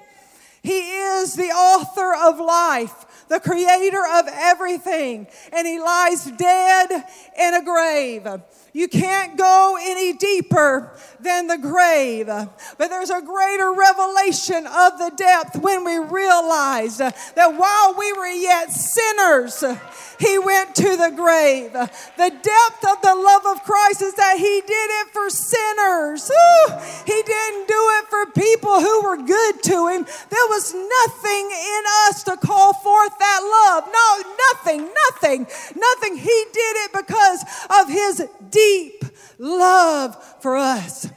[0.61, 6.91] He is the author of life, the creator of everything, and he lies dead
[7.39, 8.27] in a grave.
[8.77, 12.27] You can't go any deeper than the grave.
[12.27, 17.15] But there's a greater revelation of the depth when we realize that
[17.57, 19.65] while we were yet sinners,
[20.21, 21.73] he went to the grave.
[21.73, 26.31] The depth of the love of Christ is that he did it for sinners.
[26.31, 26.73] Ooh,
[27.07, 30.05] he didn't do it for people who were good to him.
[30.05, 33.85] There was nothing in us to call forth that love.
[33.91, 36.17] No, nothing, nothing, nothing.
[36.17, 38.29] He did it because of his
[38.67, 39.05] deep
[39.39, 41.09] love for us.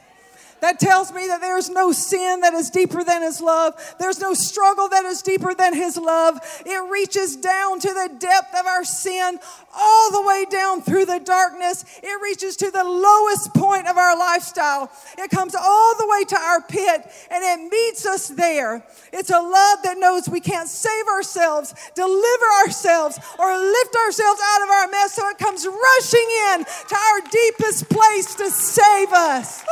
[0.60, 3.74] That tells me that there's no sin that is deeper than His love.
[3.98, 6.38] There's no struggle that is deeper than His love.
[6.66, 9.38] It reaches down to the depth of our sin,
[9.74, 11.84] all the way down through the darkness.
[12.02, 14.90] It reaches to the lowest point of our lifestyle.
[15.18, 18.84] It comes all the way to our pit and it meets us there.
[19.12, 24.62] It's a love that knows we can't save ourselves, deliver ourselves, or lift ourselves out
[24.62, 25.14] of our mess.
[25.14, 29.64] So it comes rushing in to our deepest place to save us.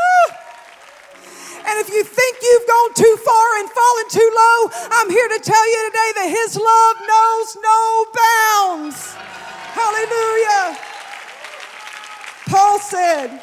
[1.66, 5.40] And if you think you've gone too far and fallen too low, I'm here to
[5.40, 9.14] tell you today that His love knows no bounds.
[9.74, 10.78] Hallelujah.
[12.48, 13.40] Paul said,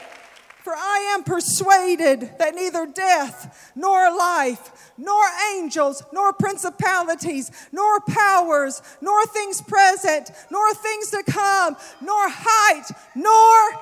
[0.63, 8.81] For I am persuaded that neither death nor life, nor angels, nor principalities, nor powers,
[9.01, 13.79] nor things present, nor things to come, nor height, nor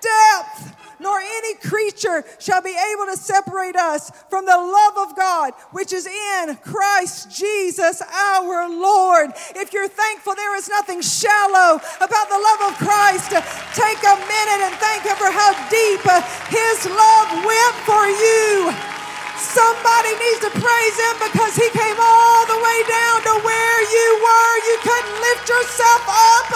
[0.00, 5.52] depth nor any creature shall be able to separate us from the love of God,
[5.72, 9.30] which is in Christ Jesus our Lord.
[9.54, 13.30] If you're thankful, there is nothing shallow about the love of Christ.
[13.74, 16.02] Take a minute and thank Him for how deep
[16.48, 19.05] His love went for you.
[19.36, 24.08] Somebody needs to praise him because he came all the way down to where you
[24.24, 24.54] were.
[24.64, 26.48] You couldn't lift yourself up.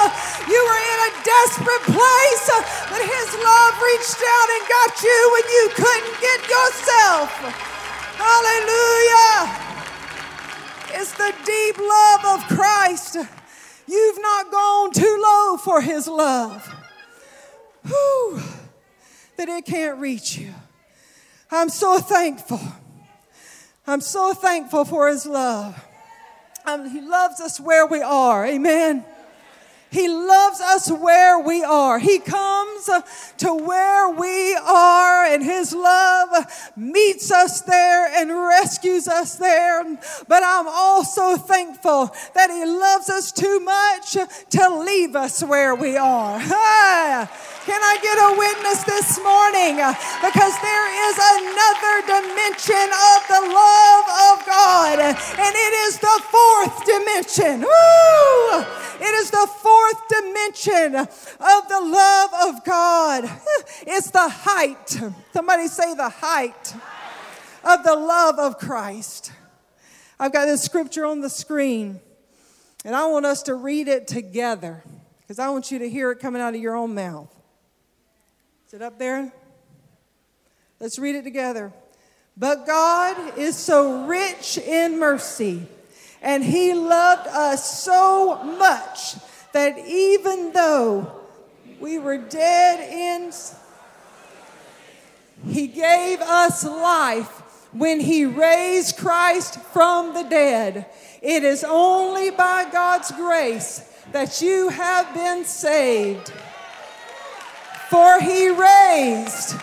[0.49, 2.47] You were in a desperate place,
[2.89, 7.29] but his love reached out and got you when you couldn't get yourself.
[8.17, 9.69] Hallelujah.
[10.93, 13.17] It's the deep love of Christ.
[13.87, 16.67] You've not gone too low for his love.
[17.87, 18.41] Whew,
[19.37, 20.55] that it can't reach you.
[21.51, 22.61] I'm so thankful.
[23.87, 25.85] I'm so thankful for His love.
[26.65, 28.47] Um, he loves us where we are.
[28.47, 29.05] Amen.
[29.91, 31.99] He loves us where we are.
[31.99, 32.89] He comes
[33.39, 39.83] to where we are, and His love meets us there and rescues us there.
[40.29, 44.13] But I'm also thankful that He loves us too much
[44.51, 46.41] to leave us where we are.
[47.71, 49.77] Can I get a witness this morning?
[49.79, 56.83] Because there is another dimension of the love of God, and it is the fourth
[56.85, 57.63] dimension.
[59.01, 63.31] It is the fourth dimension of the love of God.
[63.87, 65.01] It's the height.
[65.33, 66.75] Somebody say the height
[67.63, 69.31] of the love of Christ.
[70.19, 72.01] I've got this scripture on the screen,
[72.85, 74.83] and I want us to read it together
[75.21, 77.37] because I want you to hear it coming out of your own mouth.
[78.71, 79.33] Is it up there?
[80.79, 81.73] Let's read it together.
[82.37, 85.67] But God is so rich in mercy
[86.23, 89.17] and he loved us so much
[89.51, 91.11] that even though
[91.81, 93.33] we were dead in,
[95.53, 100.87] he gave us life when he raised Christ from the dead.
[101.21, 103.81] It is only by God's grace
[104.13, 106.33] that you have been saved.
[107.91, 109.57] For he raised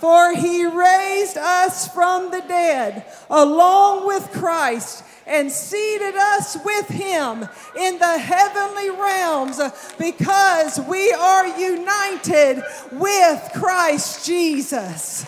[0.00, 7.46] for he raised us from the dead along with Christ and seated us with him
[7.78, 9.60] in the heavenly realms
[9.98, 15.26] because we are united with Christ Jesus.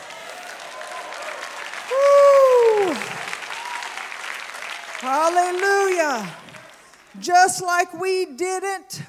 [1.90, 2.94] Woo.
[5.00, 6.34] Hallelujah.
[7.20, 9.02] Just like we didn't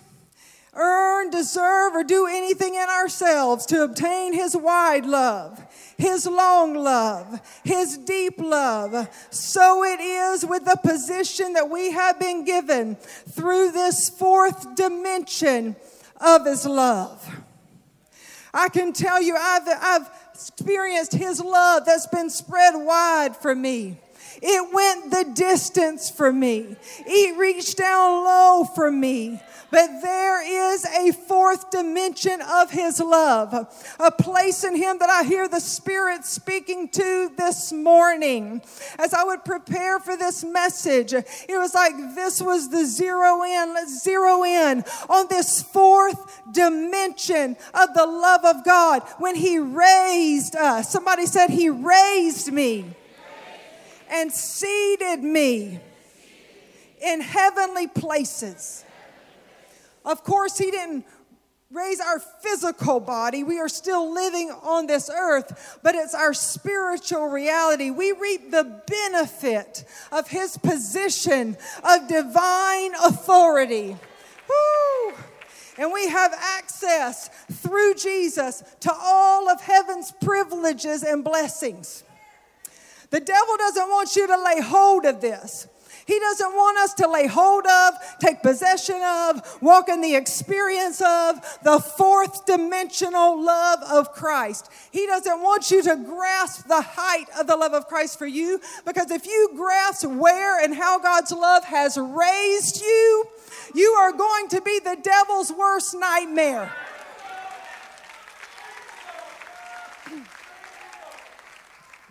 [0.76, 5.62] earn, deserve, or do anything in ourselves to obtain His wide love.
[5.98, 9.08] His long love, His deep love.
[9.30, 15.76] So it is with the position that we have been given through this fourth dimension
[16.20, 17.28] of His love.
[18.54, 23.98] I can tell you, I've, I've experienced His love that's been spread wide for me.
[24.46, 26.76] It went the distance for me.
[27.08, 29.42] It reached down low for me.
[29.72, 33.54] But there is a fourth dimension of his love,
[34.00, 38.62] a place in him that I hear the Spirit speaking to this morning.
[39.00, 43.74] As I would prepare for this message, it was like this was the zero in.
[43.74, 50.56] Let's zero in on this fourth dimension of the love of God when he raised
[50.56, 50.92] us.
[50.92, 52.94] Somebody said, He raised me
[54.14, 55.80] and seated me
[57.04, 58.86] in heavenly places.
[60.06, 61.06] Of course, He didn't
[61.72, 63.44] raise our physical body.
[63.44, 67.90] We are still living on this earth, but it's our spiritual reality.
[67.90, 73.98] We reap the benefit of His position of divine authority.
[74.48, 75.14] Woo!
[75.80, 82.04] And we have access through Jesus to all of heaven's privileges and blessings.
[83.14, 85.68] The devil doesn't want you to lay hold of this.
[86.08, 91.00] He doesn't want us to lay hold of, take possession of, walk in the experience
[91.00, 94.68] of the fourth dimensional love of Christ.
[94.90, 98.60] He doesn't want you to grasp the height of the love of Christ for you
[98.84, 103.26] because if you grasp where and how God's love has raised you,
[103.76, 106.74] you are going to be the devil's worst nightmare.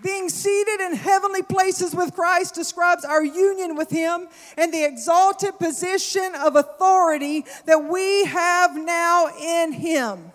[0.02, 5.58] Being seated in heavenly places with Christ describes our union with Him and the exalted
[5.58, 10.32] position of authority that we have now in Him.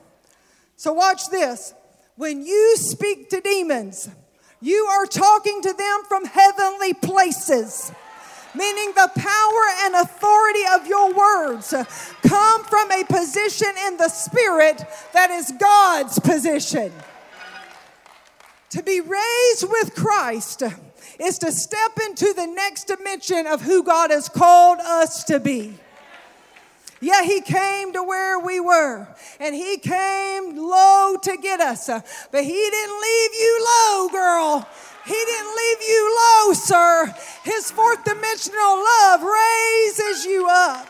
[0.77, 1.73] So, watch this.
[2.15, 4.09] When you speak to demons,
[4.61, 7.91] you are talking to them from heavenly places
[8.55, 11.73] meaning the power and authority of your words
[12.23, 16.91] come from a position in the spirit that is God's position.
[18.71, 20.63] To be raised with Christ
[21.19, 25.75] is to step into the next dimension of who God has called us to be.
[26.99, 29.07] Yeah, he came to where we were
[29.39, 34.67] and he came low to get us, but he didn't leave you low, girl.
[35.05, 37.15] He didn't leave you low, sir.
[37.43, 40.89] His fourth dimensional love raises you up.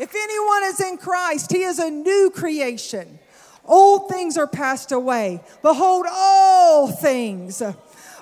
[0.00, 3.20] If anyone is in Christ, he is a new creation.
[3.66, 5.40] Old things are passed away.
[5.62, 7.62] Behold, all things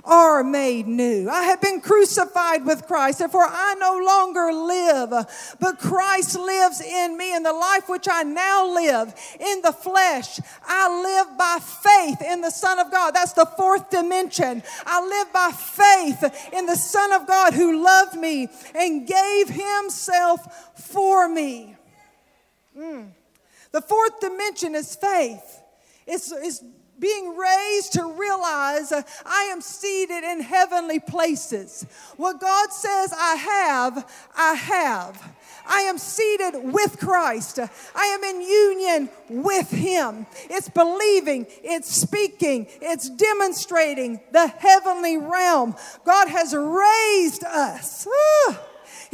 [0.04, 1.28] are made new.
[1.30, 7.16] I have been crucified with Christ, therefore I no longer live, but Christ lives in
[7.16, 7.34] me.
[7.34, 12.40] And the life which I now live in the flesh, I live by faith in
[12.42, 13.12] the Son of God.
[13.12, 14.62] That's the fourth dimension.
[14.84, 20.40] I live by faith in the Son of God who loved me and gave himself
[20.76, 21.76] for me.
[22.76, 23.08] Mm.
[23.74, 25.60] The fourth dimension is faith.
[26.06, 26.62] It's, it's
[26.96, 31.84] being raised to realize uh, I am seated in heavenly places.
[32.16, 35.34] What God says I have, I have.
[35.66, 37.58] I am seated with Christ.
[37.96, 40.26] I am in union with Him.
[40.48, 45.74] It's believing, it's speaking, it's demonstrating the heavenly realm.
[46.04, 48.06] God has raised us.
[48.08, 48.60] Ah.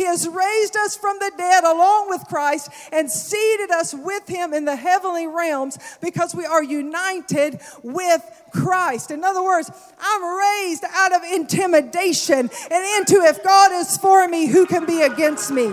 [0.01, 4.55] He has raised us from the dead along with Christ and seated us with Him
[4.55, 9.11] in the heavenly realms because we are united with Christ.
[9.11, 9.71] In other words,
[10.01, 15.03] I'm raised out of intimidation and into if God is for me, who can be
[15.03, 15.71] against me?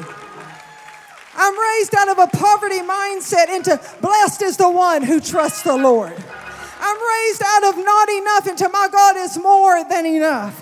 [1.33, 5.77] I'm raised out of a poverty mindset into blessed is the one who trusts the
[5.77, 6.21] Lord.
[6.79, 10.61] I'm raised out of not enough into my God is more than enough.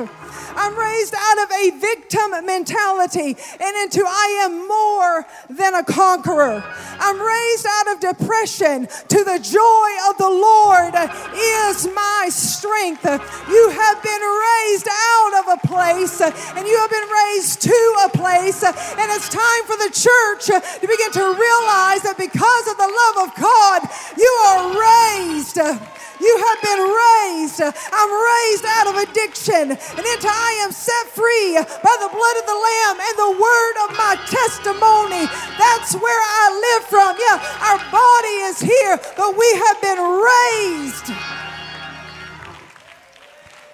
[0.56, 6.64] I'm raised out of a victim mentality and into I am more than a conqueror.
[7.00, 10.96] I'm raised out of depression to the joy of the Lord
[11.36, 13.04] is my strength.
[13.04, 18.10] You have been raised out of a place and you have been raised to a
[18.10, 18.64] place.
[18.64, 23.28] And it's time for the church to begin to realize that because of the love
[23.28, 23.82] of God,
[24.18, 25.60] you are raised.
[26.20, 27.62] You have been raised.
[27.62, 32.46] I'm raised out of addiction and into I am set free by the blood of
[32.46, 35.28] the Lamb and the word of my testimony.
[35.58, 37.12] That's where I live from.
[37.20, 37.38] Yeah,
[37.68, 41.45] our body is here, but we have been raised.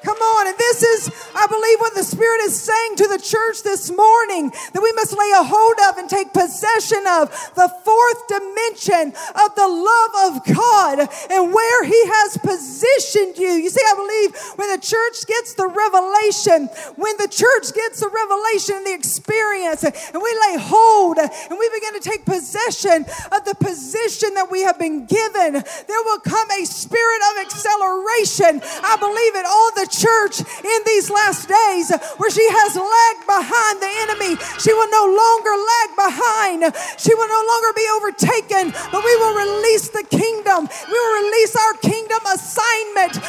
[0.03, 0.47] Come on.
[0.47, 4.49] And this is, I believe, what the Spirit is saying to the church this morning
[4.73, 9.53] that we must lay a hold of and take possession of the fourth dimension of
[9.53, 13.61] the love of God and where He has positioned you.
[13.61, 16.65] You see, I believe when the church gets the revelation,
[16.97, 21.69] when the church gets the revelation and the experience, and we lay hold and we
[21.77, 26.49] begin to take possession of the position that we have been given, there will come
[26.57, 28.61] a spirit of acceleration.
[28.81, 33.75] I believe it all the church in these last days where she has lagged behind
[33.83, 34.33] the enemy.
[34.57, 36.59] She will no longer lag behind.
[36.97, 40.67] She will no longer be overtaken, but we will release the kingdom.
[40.87, 43.19] We will release our kingdom assignment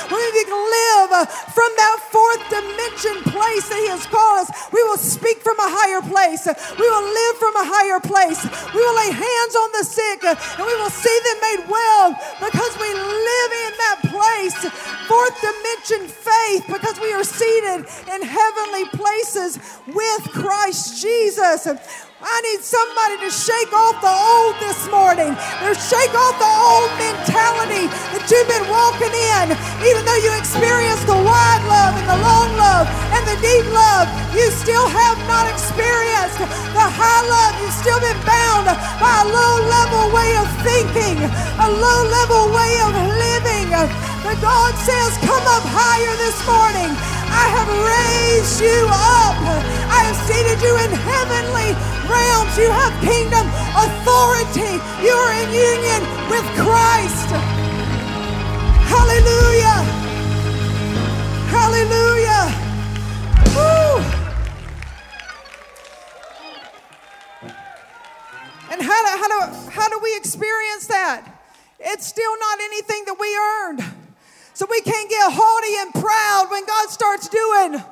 [0.43, 4.49] we can live from that fourth dimension place that He has called us.
[4.73, 6.47] We will speak from a higher place.
[6.49, 8.41] We will live from a higher place.
[8.75, 10.37] We will lay hands on the sick and
[10.67, 14.59] we will see them made well because we live in that place.
[15.07, 21.67] Fourth dimension faith because we are seated in heavenly places with Christ Jesus.
[21.67, 21.79] and
[22.23, 25.35] I need somebody to shake off the old this morning.
[25.67, 29.59] Or shake off the old mentality that you've been walking in.
[29.83, 34.07] Even though you experienced the wide love and the long love and the deep love,
[34.39, 37.59] you still have not experienced the high love.
[37.59, 38.71] You've still been bound
[39.03, 41.19] by a low level way of thinking,
[41.59, 43.72] a low level way of living.
[44.33, 46.89] But God says, Come up higher this morning.
[47.29, 49.37] I have raised you up.
[49.93, 51.77] I have seated you in heavenly
[52.09, 52.57] realms.
[52.57, 53.45] You have kingdom
[53.77, 54.81] authority.
[55.05, 56.01] You are in union
[56.33, 57.29] with Christ.
[58.89, 59.85] Hallelujah.
[61.53, 62.43] Hallelujah.
[63.53, 64.01] Woo.
[68.73, 71.29] And how do, how, do, how do we experience that?
[71.79, 74.02] It's still not anything that we earned.
[74.63, 77.83] So we can't get haughty and proud when God starts doing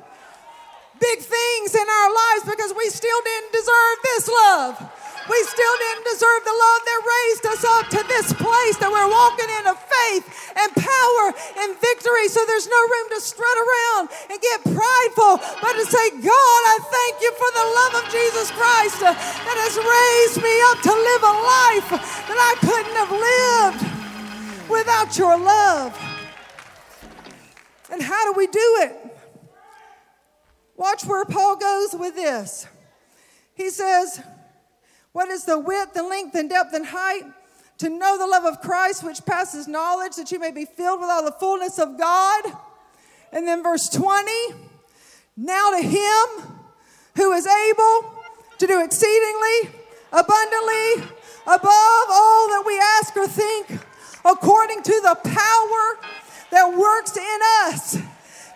[1.02, 4.74] big things in our lives because we still didn't deserve this love.
[5.26, 9.10] We still didn't deserve the love that raised us up to this place that we're
[9.10, 10.30] walking in of faith
[10.62, 11.24] and power
[11.58, 12.30] and victory.
[12.30, 16.76] So there's no room to strut around and get prideful, but to say, God, I
[16.86, 21.22] thank you for the love of Jesus Christ that has raised me up to live
[21.26, 21.88] a life
[22.30, 23.82] that I couldn't have lived
[24.70, 26.09] without your love.
[27.90, 29.16] And how do we do it?
[30.76, 32.66] Watch where Paul goes with this.
[33.54, 34.22] He says,
[35.12, 37.24] What is the width and length and depth and height?
[37.78, 41.10] To know the love of Christ, which passes knowledge, that you may be filled with
[41.10, 42.44] all the fullness of God.
[43.32, 44.30] And then verse 20
[45.36, 46.26] Now to him
[47.16, 48.14] who is able
[48.58, 49.80] to do exceedingly,
[50.12, 51.12] abundantly,
[51.46, 53.80] above all that we ask or think,
[54.24, 56.10] according to the power
[56.50, 57.98] that works in us.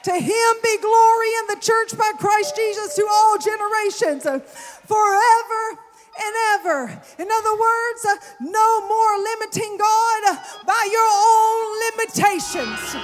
[0.04, 5.80] To him be glory in the church by Christ Jesus to all generations, uh, forever
[6.20, 7.02] and ever.
[7.18, 12.96] In other words, uh, no more limiting God by your own limitations.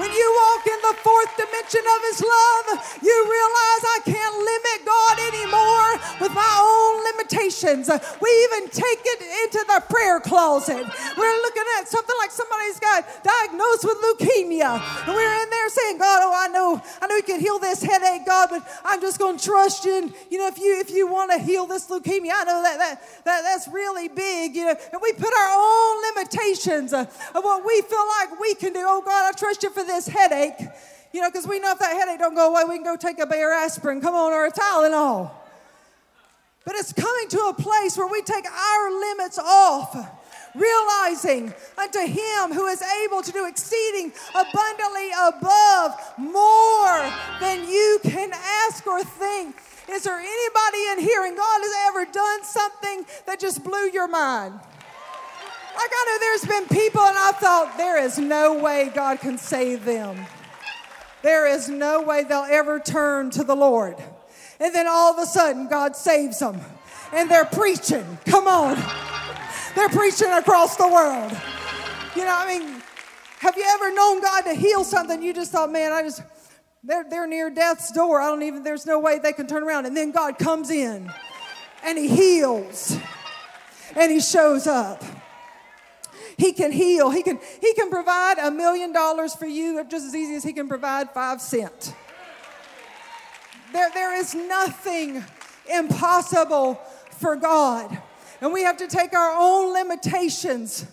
[0.00, 2.66] When you walk in the fourth dimension of His love,
[3.04, 5.90] you realize I can't limit God anymore
[6.24, 7.92] with my own limitations.
[8.16, 10.88] We even take it into the prayer closet.
[11.20, 15.98] We're looking at something like somebody's got diagnosed with leukemia, and we're in there saying,
[15.98, 19.18] God, oh, I know, I know you can heal this headache, God, but I'm just
[19.18, 19.96] going to trust you.
[20.02, 22.78] And, you know, if you if you want to heal this leukemia, I know that,
[22.78, 27.64] that, that that's really big, you know, and we put our own limitations of what
[27.64, 28.82] we feel like we can do.
[28.84, 30.60] Oh, God, I trust you for this headache,
[31.12, 33.18] you know, because we know if that headache don't go away, we can go take
[33.18, 35.30] a Bayer aspirin, come on, or a Tylenol.
[36.64, 39.96] But it's coming to a place where we take our limits off,
[40.54, 48.30] realizing unto Him who is able to do exceeding abundantly above more than you can
[48.32, 49.56] ask or think.
[49.88, 54.06] Is there anybody in here and God has ever done something that just blew your
[54.06, 54.54] mind?
[55.74, 59.38] Like I know there's been people, and I thought, there is no way God can
[59.38, 60.26] save them.
[61.22, 63.96] There is no way they'll ever turn to the Lord.
[64.58, 66.60] And then all of a sudden, God saves them.
[67.12, 68.18] And they're preaching.
[68.26, 68.76] Come on.
[69.74, 71.32] They're preaching across the world.
[72.16, 72.82] You know, I mean,
[73.38, 75.22] have you ever known God to heal something?
[75.22, 76.22] You just thought, man, I just,
[76.82, 78.20] they're, they're near death's door.
[78.20, 79.86] I don't even, there's no way they can turn around.
[79.86, 81.10] And then God comes in
[81.84, 82.96] and He heals
[83.96, 85.02] and He shows up.
[86.36, 87.10] He can heal.
[87.10, 90.54] He can, he can provide a million dollars for you just as easy as he
[90.54, 91.92] can provide five cents.
[93.74, 95.22] There, there is nothing
[95.70, 96.80] impossible
[97.18, 98.00] for God.
[98.40, 100.86] And we have to take our own limitations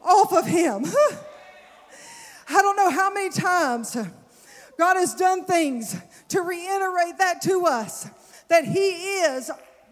[0.00, 0.84] off of Him.
[2.48, 3.96] I don't know how many times
[4.78, 5.96] God has done things
[6.28, 8.08] to reiterate that to us
[8.48, 9.50] that He is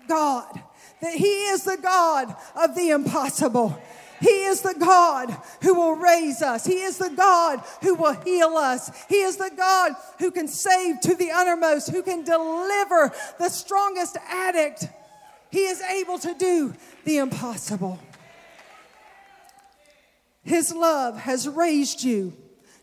[0.08, 0.62] God,
[1.00, 3.80] that He is the God of the impossible.
[4.20, 6.64] He is the God who will raise us.
[6.64, 8.90] He is the God who will heal us.
[9.06, 14.16] He is the God who can save to the uttermost, who can deliver the strongest
[14.28, 14.86] addict.
[15.54, 16.74] He is able to do
[17.04, 18.00] the impossible.
[20.42, 22.32] His love has raised you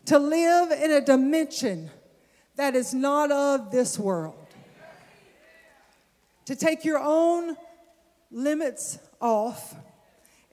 [0.06, 1.90] to live in a dimension
[2.56, 4.46] that is not of this world.
[6.46, 7.58] To take your own
[8.30, 9.74] limits off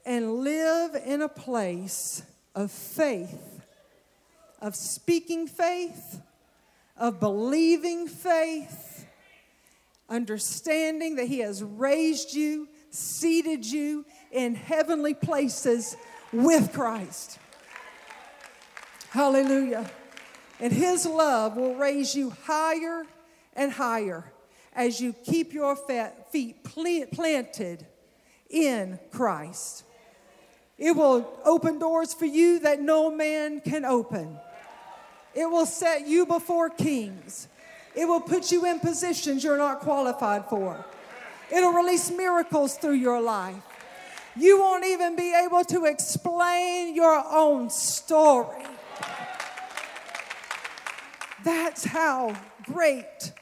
[0.04, 2.22] and live in a place
[2.54, 3.62] of faith,
[4.60, 6.20] of speaking faith,
[6.98, 8.99] of believing faith,
[10.10, 15.96] understanding that He has raised you, seated you in heavenly places
[16.32, 17.38] with Christ.
[19.10, 19.90] Hallelujah.
[20.58, 23.04] And His love will raise you higher
[23.54, 24.30] and higher
[24.74, 25.76] as you keep your
[26.30, 27.86] feet planted
[28.48, 29.84] in Christ.
[30.78, 34.38] It will open doors for you that no man can open.
[35.34, 37.48] It will set you before kings.
[37.94, 40.84] It will put you in positions you're not qualified for.
[41.52, 43.56] It'll release miracles through your life.
[44.36, 48.64] You won't even be able to explain your own story.
[51.42, 53.32] That's how great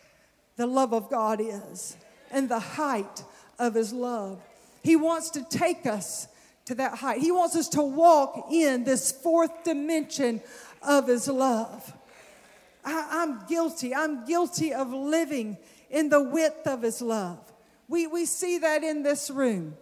[0.57, 1.97] the love of God is
[2.31, 3.25] and the height
[3.59, 4.41] of His love.
[4.83, 6.29] He wants to take us
[6.67, 7.21] to that height.
[7.21, 10.41] He wants us to walk in this fourth dimension
[10.83, 11.93] of His love.
[12.89, 13.95] I, am guilty.
[13.95, 15.59] I'm guilty of living
[15.91, 17.41] in the width of His love.
[17.89, 19.77] We, we see that in this room.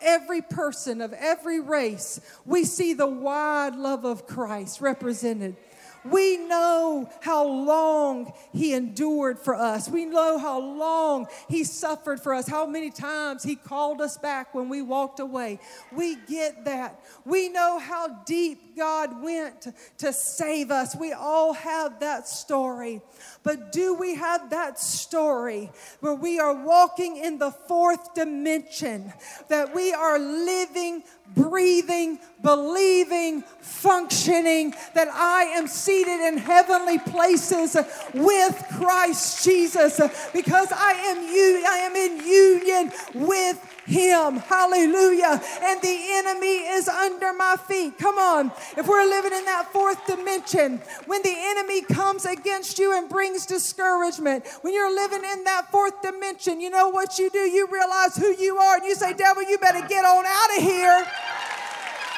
[0.00, 5.56] Every person of every race, we see the wide love of Christ represented.
[6.04, 9.88] We know how long He endured for us.
[9.88, 14.54] We know how long He suffered for us, how many times He called us back
[14.54, 15.60] when we walked away.
[15.92, 17.00] We get that.
[17.24, 19.68] We know how deep God went
[19.98, 20.96] to save us.
[20.96, 23.00] We all have that story.
[23.42, 25.70] But do we have that story
[26.00, 29.12] where we are walking in the fourth dimension,
[29.48, 31.02] that we are living,
[31.36, 37.76] breathing, believing, functioning, that I am seated in heavenly places
[38.14, 40.00] with Christ Jesus
[40.32, 44.36] because I am you, I am in union with him.
[44.36, 45.40] Hallelujah.
[45.62, 47.98] And the enemy is under my feet.
[47.98, 48.50] Come on.
[48.76, 53.46] If we're living in that fourth dimension, when the enemy comes against you and brings
[53.46, 57.38] discouragement, when you're living in that fourth dimension, you know what you do?
[57.38, 60.62] You realize who you are and you say, Devil, you better get on out of
[60.62, 61.06] here.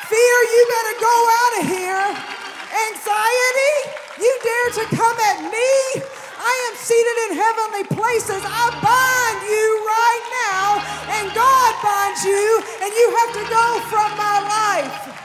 [0.09, 2.07] Fear, you better go out of here.
[2.89, 3.75] Anxiety,
[4.23, 6.03] you dare to come at me?
[6.39, 8.39] I am seated in heavenly places.
[8.45, 10.67] I bind you right now,
[11.11, 15.16] and God binds you, and you have to go from my life.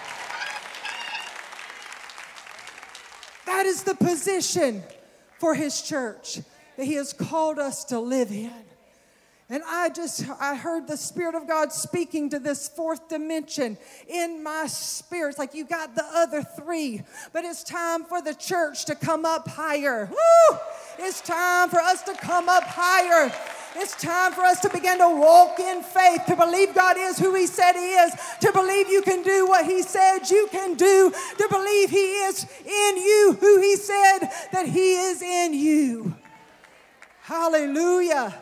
[3.46, 4.84] That is the position
[5.40, 6.40] for His church
[6.78, 8.52] that He has called us to live in.
[9.52, 13.78] And I just, I heard the Spirit of God speaking to this fourth dimension
[14.08, 15.32] in my spirit.
[15.32, 17.02] It's like you got the other three,
[17.34, 20.06] but it's time for the church to come up higher.
[20.10, 20.58] Woo!
[21.00, 23.30] It's time for us to come up higher.
[23.76, 27.34] It's time for us to begin to walk in faith, to believe God is who
[27.34, 31.12] He said He is, to believe you can do what He said you can do,
[31.38, 34.20] to believe He is in you who He said
[34.52, 36.14] that He is in you.
[37.22, 38.36] Hallelujah.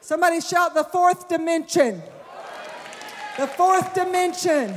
[0.00, 2.02] Somebody shout the fourth dimension.
[3.38, 4.74] The fourth dimension.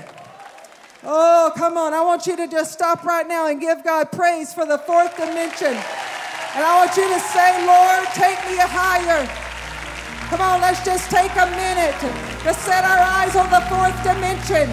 [1.04, 1.94] Oh, come on.
[1.94, 5.16] I want you to just stop right now and give God praise for the fourth
[5.16, 5.74] dimension.
[6.56, 9.55] And I want you to say, Lord, take me higher.
[10.36, 11.96] Come on, let's just take a minute
[12.44, 14.68] to set our eyes on the fourth dimension.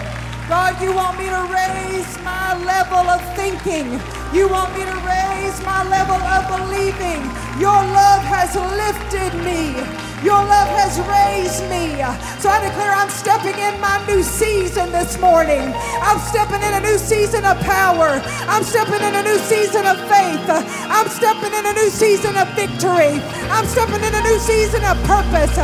[0.49, 3.93] God, you want me to raise my level of thinking.
[4.35, 7.23] You want me to raise my level of believing.
[7.61, 10.12] Your love has lifted me.
[10.23, 11.99] Your love has raised me.
[12.39, 15.59] So I declare I'm stepping in my new season this morning.
[15.99, 18.23] I'm stepping in a new season of power.
[18.47, 20.47] I'm stepping in a new season of faith.
[20.87, 23.19] I'm stepping in a new season of victory.
[23.51, 25.59] I'm stepping in a new season of purpose.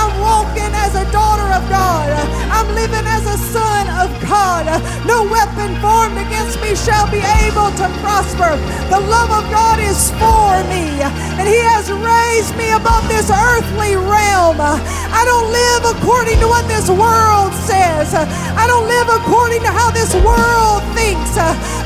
[0.00, 2.08] I'm walking as a daughter of God.
[2.48, 4.64] I'm living as a son of God.
[5.04, 8.56] No weapon formed against me shall be able to prosper.
[8.88, 11.04] The love of God is for me,
[11.36, 14.56] and He has raised me above this earthly realm.
[14.60, 18.16] I don't live according to what this world says.
[18.16, 21.36] I don't live according to how this world thinks.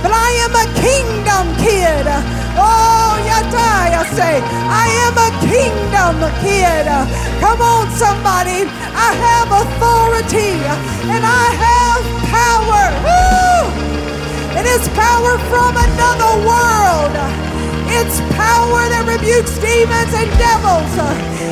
[0.03, 2.44] But I am a kingdom kid.
[2.57, 6.87] Oh, yatai, I say, I am a kingdom kid.
[7.41, 8.67] Come on, somebody.
[8.95, 10.59] I have authority
[11.11, 12.85] and I have power.
[13.05, 13.85] Woo!
[14.59, 17.15] It is power from another world.
[17.91, 20.95] It's power that rebukes demons and devils.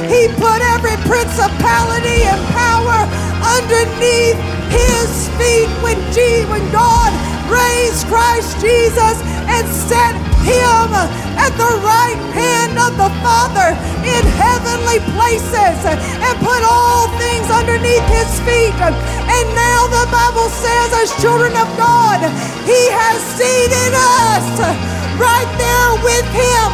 [0.09, 3.05] He put every principality and power
[3.43, 4.39] underneath
[4.73, 7.13] his feet when, G, when God
[7.51, 10.91] raised Christ Jesus and set him
[11.39, 18.05] at the right hand of the Father in heavenly places and put all things underneath
[18.11, 18.75] his feet.
[18.83, 22.21] And now the Bible says, as children of God,
[22.67, 24.47] he has seated us
[25.19, 26.71] right there with him.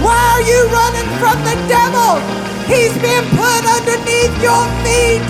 [0.00, 2.20] Why are you running from the devil?
[2.66, 5.28] He's been put underneath your feet.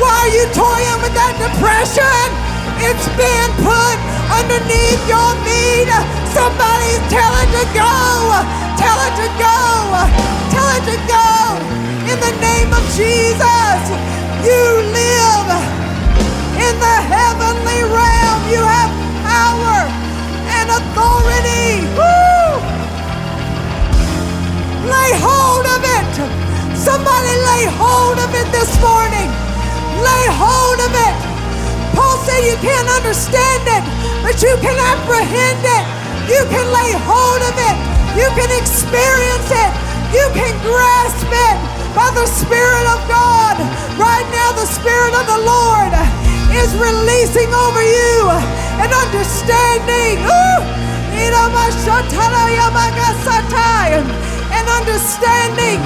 [0.00, 2.24] Why are you toying with that depression?
[2.80, 3.98] It's been put
[4.32, 5.92] underneath your feet.
[6.32, 7.92] Somebody tell it to go.
[8.80, 9.60] Tell it to go.
[10.48, 11.28] Tell it to go.
[12.08, 13.80] In the name of Jesus,
[14.40, 15.48] you live
[16.56, 18.40] in the heavenly realm.
[18.48, 18.88] You have
[19.20, 19.84] power
[20.48, 21.84] and authority.
[21.92, 22.56] Woo!
[24.88, 26.12] Lay hold of it.
[26.72, 29.19] Somebody lay hold of it this morning.
[30.20, 31.16] Lay hold of it.
[31.96, 33.80] Paul said you can't understand it,
[34.20, 35.84] but you can apprehend it.
[36.28, 37.76] You can lay hold of it.
[38.12, 39.70] You can experience it.
[40.12, 41.56] You can grasp it
[41.96, 43.64] by the Spirit of God.
[43.96, 45.92] Right now, the Spirit of the Lord
[46.52, 48.28] is releasing over you
[48.76, 50.20] an understanding.
[50.20, 50.50] Ooh!
[54.52, 55.80] An understanding,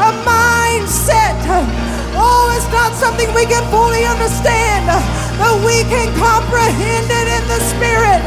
[0.00, 1.95] a mindset.
[2.16, 4.88] Oh, it's not something we can fully understand,
[5.36, 8.24] but we can comprehend it in the Spirit.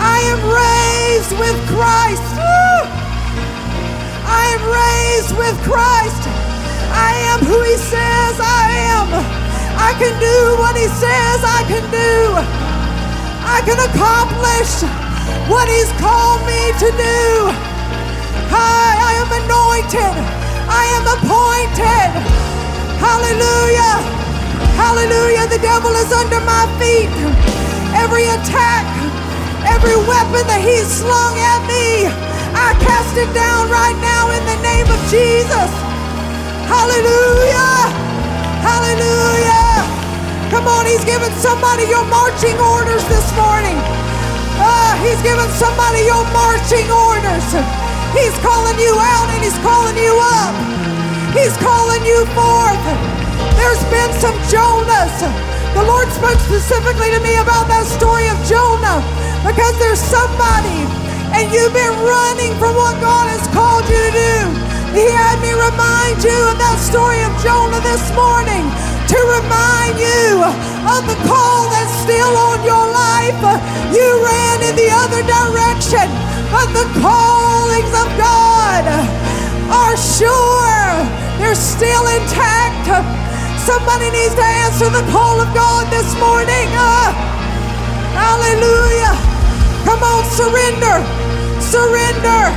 [0.00, 2.24] I am raised with Christ.
[4.24, 6.22] I am raised with Christ.
[6.96, 8.64] I am who He says I
[8.96, 9.08] am.
[9.76, 12.16] I can do what He says I can do.
[13.44, 14.72] I can accomplish
[15.52, 17.52] what He's called me to do.
[18.48, 20.14] I, I am anointed.
[20.68, 22.45] I am appointed.
[22.98, 24.00] Hallelujah.
[24.76, 25.44] Hallelujah.
[25.48, 27.12] The devil is under my feet.
[27.96, 28.84] Every attack,
[29.64, 32.08] every weapon that he's slung at me,
[32.56, 35.70] I cast it down right now in the name of Jesus.
[36.68, 37.92] Hallelujah.
[38.64, 39.84] Hallelujah.
[40.50, 43.76] Come on, he's giving somebody your marching orders this morning.
[44.56, 47.46] Ah, he's giving somebody your marching orders.
[48.16, 50.85] He's calling you out and he's calling you up.
[51.36, 52.80] He's calling you forth.
[53.60, 55.20] There's been some Jonahs.
[55.76, 59.04] The Lord spoke specifically to me about that story of Jonah
[59.44, 60.88] because there's somebody
[61.36, 64.36] and you've been running from what God has called you to do.
[64.96, 68.64] He had me remind you of that story of Jonah this morning
[69.12, 70.40] to remind you
[70.88, 73.36] of the call that's still on your life.
[73.92, 76.08] You ran in the other direction,
[76.48, 78.88] but the callings of God
[79.68, 81.25] are sure.
[81.38, 82.86] They're still intact.
[83.66, 86.68] Somebody needs to answer the call of God this morning.
[86.72, 87.12] Uh,
[88.14, 89.14] hallelujah.
[89.84, 91.02] Come on, surrender.
[91.60, 92.50] Surrender.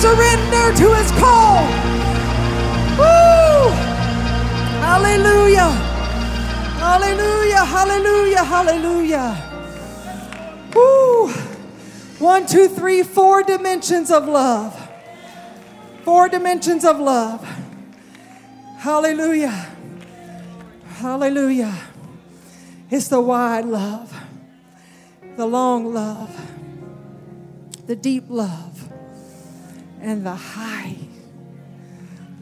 [0.00, 1.64] Surrender to his call.
[2.98, 3.72] Woo!
[4.84, 5.70] Hallelujah.
[6.78, 7.64] Hallelujah.
[7.64, 8.44] Hallelujah.
[8.44, 9.50] Hallelujah.
[10.74, 11.28] Woo!
[12.18, 14.78] One, two, three, four dimensions of love.
[16.04, 17.40] Four dimensions of love.
[18.84, 19.66] Hallelujah.
[20.96, 21.74] Hallelujah.
[22.90, 24.14] It's the wide love,
[25.38, 26.30] the long love,
[27.86, 28.86] the deep love,
[30.02, 30.98] and the high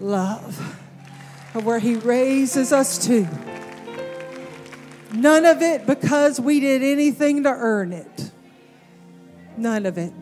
[0.00, 0.80] love
[1.54, 3.28] of where He raises us to.
[5.12, 8.32] None of it because we did anything to earn it.
[9.56, 10.12] None of it.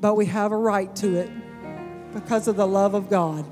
[0.00, 1.30] But we have a right to it
[2.14, 3.44] because of the love of God.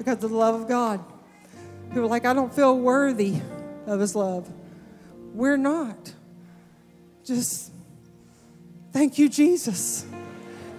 [0.00, 1.04] Because of the love of God.
[1.90, 3.38] People are like, I don't feel worthy
[3.86, 4.50] of His love.
[5.34, 6.14] We're not.
[7.22, 7.70] Just
[8.92, 10.06] thank you, Jesus.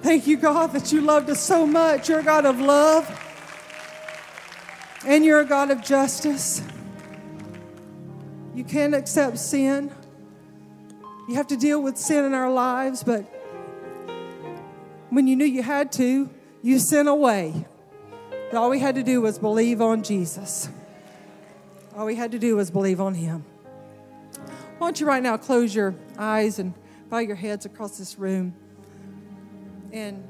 [0.01, 2.09] Thank you, God, that you loved us so much.
[2.09, 3.07] You're a God of love
[5.05, 6.63] and you're a God of justice.
[8.55, 9.91] You can't accept sin.
[11.29, 13.21] You have to deal with sin in our lives, but
[15.11, 16.27] when you knew you had to,
[16.63, 17.67] you sent away.
[18.53, 20.67] All we had to do was believe on Jesus.
[21.95, 23.45] All we had to do was believe on Him.
[24.77, 26.73] Why don't you right now close your eyes and
[27.09, 28.53] bow your heads across this room?
[29.93, 30.27] And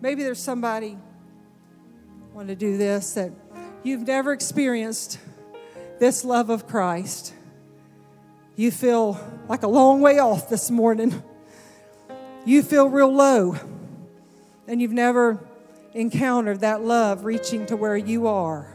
[0.00, 0.98] maybe there's somebody
[2.32, 3.30] want to do this that
[3.82, 5.18] you've never experienced
[6.00, 7.32] this love of Christ.
[8.56, 11.22] You feel like a long way off this morning.
[12.44, 13.56] You feel real low,
[14.66, 15.38] and you've never
[15.94, 18.66] encountered that love reaching to where you are.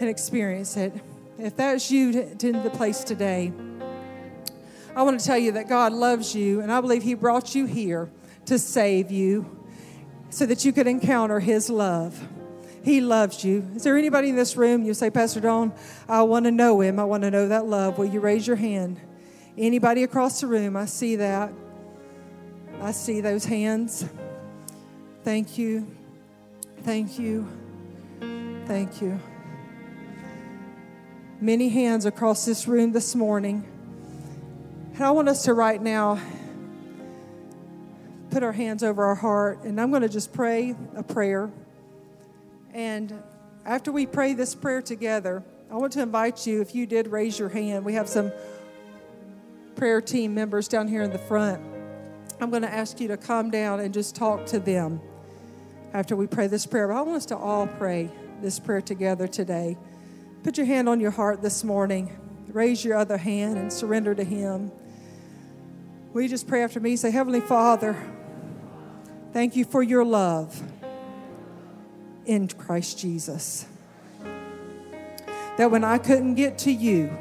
[0.00, 0.92] and experience it.
[1.38, 3.52] If that's you to, the place today,
[4.96, 7.66] I want to tell you that God loves you, and I believe He brought you
[7.66, 8.10] here
[8.46, 9.64] to save you
[10.30, 12.28] so that you could encounter His love.
[12.82, 13.68] He loves you.
[13.76, 15.72] Is there anybody in this room you say, Pastor Dawn,
[16.08, 16.98] I want to know Him.
[16.98, 17.96] I want to know that love.
[17.96, 19.00] Will you raise your hand?
[19.56, 20.76] Anybody across the room?
[20.76, 21.52] I see that.
[22.80, 24.04] I see those hands.
[25.24, 25.86] Thank you.
[26.82, 27.46] Thank you.
[28.66, 29.20] Thank you.
[31.40, 33.64] Many hands across this room this morning.
[34.94, 36.18] And I want us to right now
[38.30, 41.50] put our hands over our heart, and I'm going to just pray a prayer.
[42.74, 43.22] And
[43.64, 47.38] after we pray this prayer together, I want to invite you, if you did raise
[47.38, 48.32] your hand, we have some
[49.76, 51.62] prayer team members down here in the front.
[52.40, 55.00] I'm going to ask you to come down and just talk to them
[55.92, 56.88] after we pray this prayer.
[56.88, 59.76] But I want us to all pray this prayer together today.
[60.42, 62.16] Put your hand on your heart this morning.
[62.48, 64.70] Raise your other hand and surrender to Him.
[66.12, 66.96] Will you just pray after me?
[66.96, 67.96] Say, Heavenly Father,
[69.32, 70.60] thank you for your love
[72.26, 73.66] in Christ Jesus.
[75.56, 77.16] That when I couldn't get to you,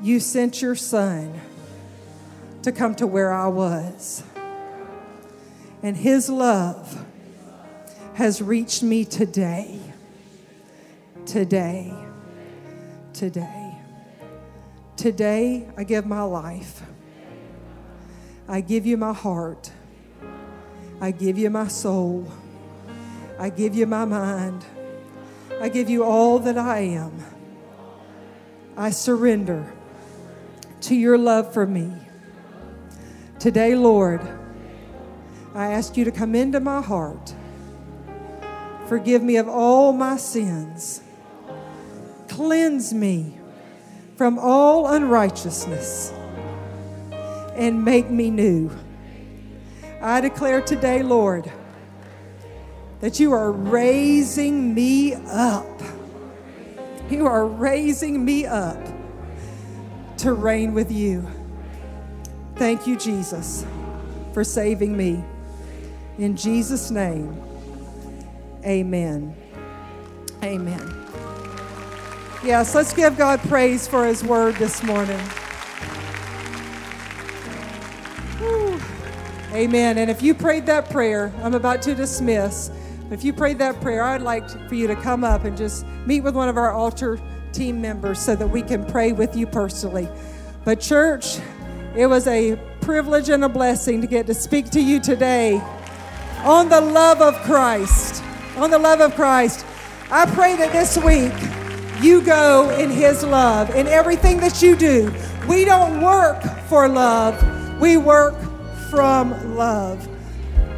[0.00, 1.40] you sent your Son
[2.62, 4.22] to come to where I was.
[5.82, 7.04] And His love
[8.14, 9.80] has reached me today.
[11.24, 11.94] Today.
[13.12, 13.74] Today.
[14.96, 16.82] Today, I give my life.
[18.48, 19.70] I give you my heart.
[21.00, 22.26] I give you my soul.
[23.38, 24.64] I give you my mind.
[25.60, 27.24] I give you all that I am.
[28.76, 29.72] I surrender
[30.82, 31.92] to your love for me.
[33.38, 34.20] Today, Lord,
[35.54, 37.34] I ask you to come into my heart.
[38.86, 41.02] Forgive me of all my sins.
[42.28, 43.38] Cleanse me
[44.16, 46.12] from all unrighteousness
[47.54, 48.70] and make me new.
[50.00, 51.50] I declare today, Lord,
[53.00, 55.66] that you are raising me up.
[57.10, 58.78] You are raising me up
[60.18, 61.26] to reign with you.
[62.56, 63.64] Thank you, Jesus,
[64.32, 65.24] for saving me.
[66.18, 67.40] In Jesus' name,
[68.64, 69.36] amen.
[70.42, 71.06] Amen.
[72.42, 75.18] Yes, let's give God praise for his word this morning.
[78.38, 78.80] Whew.
[79.52, 79.98] Amen.
[79.98, 82.72] And if you prayed that prayer, I'm about to dismiss.
[83.12, 86.22] If you prayed that prayer, I'd like for you to come up and just meet
[86.22, 87.20] with one of our altar
[87.52, 90.08] team members so that we can pray with you personally.
[90.64, 91.38] But, church,
[91.94, 95.62] it was a privilege and a blessing to get to speak to you today
[96.44, 98.22] on the love of Christ.
[98.56, 99.64] On the love of Christ.
[100.10, 101.32] I pray that this week
[102.02, 105.12] you go in His love in everything that you do.
[105.48, 108.34] We don't work for love, we work
[108.90, 110.08] from love.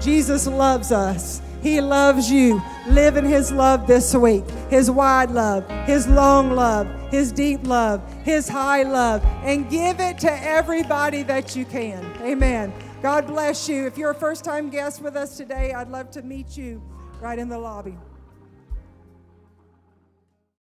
[0.00, 1.42] Jesus loves us.
[1.62, 2.62] He loves you.
[2.88, 4.44] Live in His love this week.
[4.70, 10.18] His wide love, His long love, His deep love, His high love, and give it
[10.20, 12.02] to everybody that you can.
[12.22, 12.72] Amen.
[13.02, 13.86] God bless you.
[13.86, 16.82] If you're a first time guest with us today, I'd love to meet you
[17.18, 17.96] right in the lobby.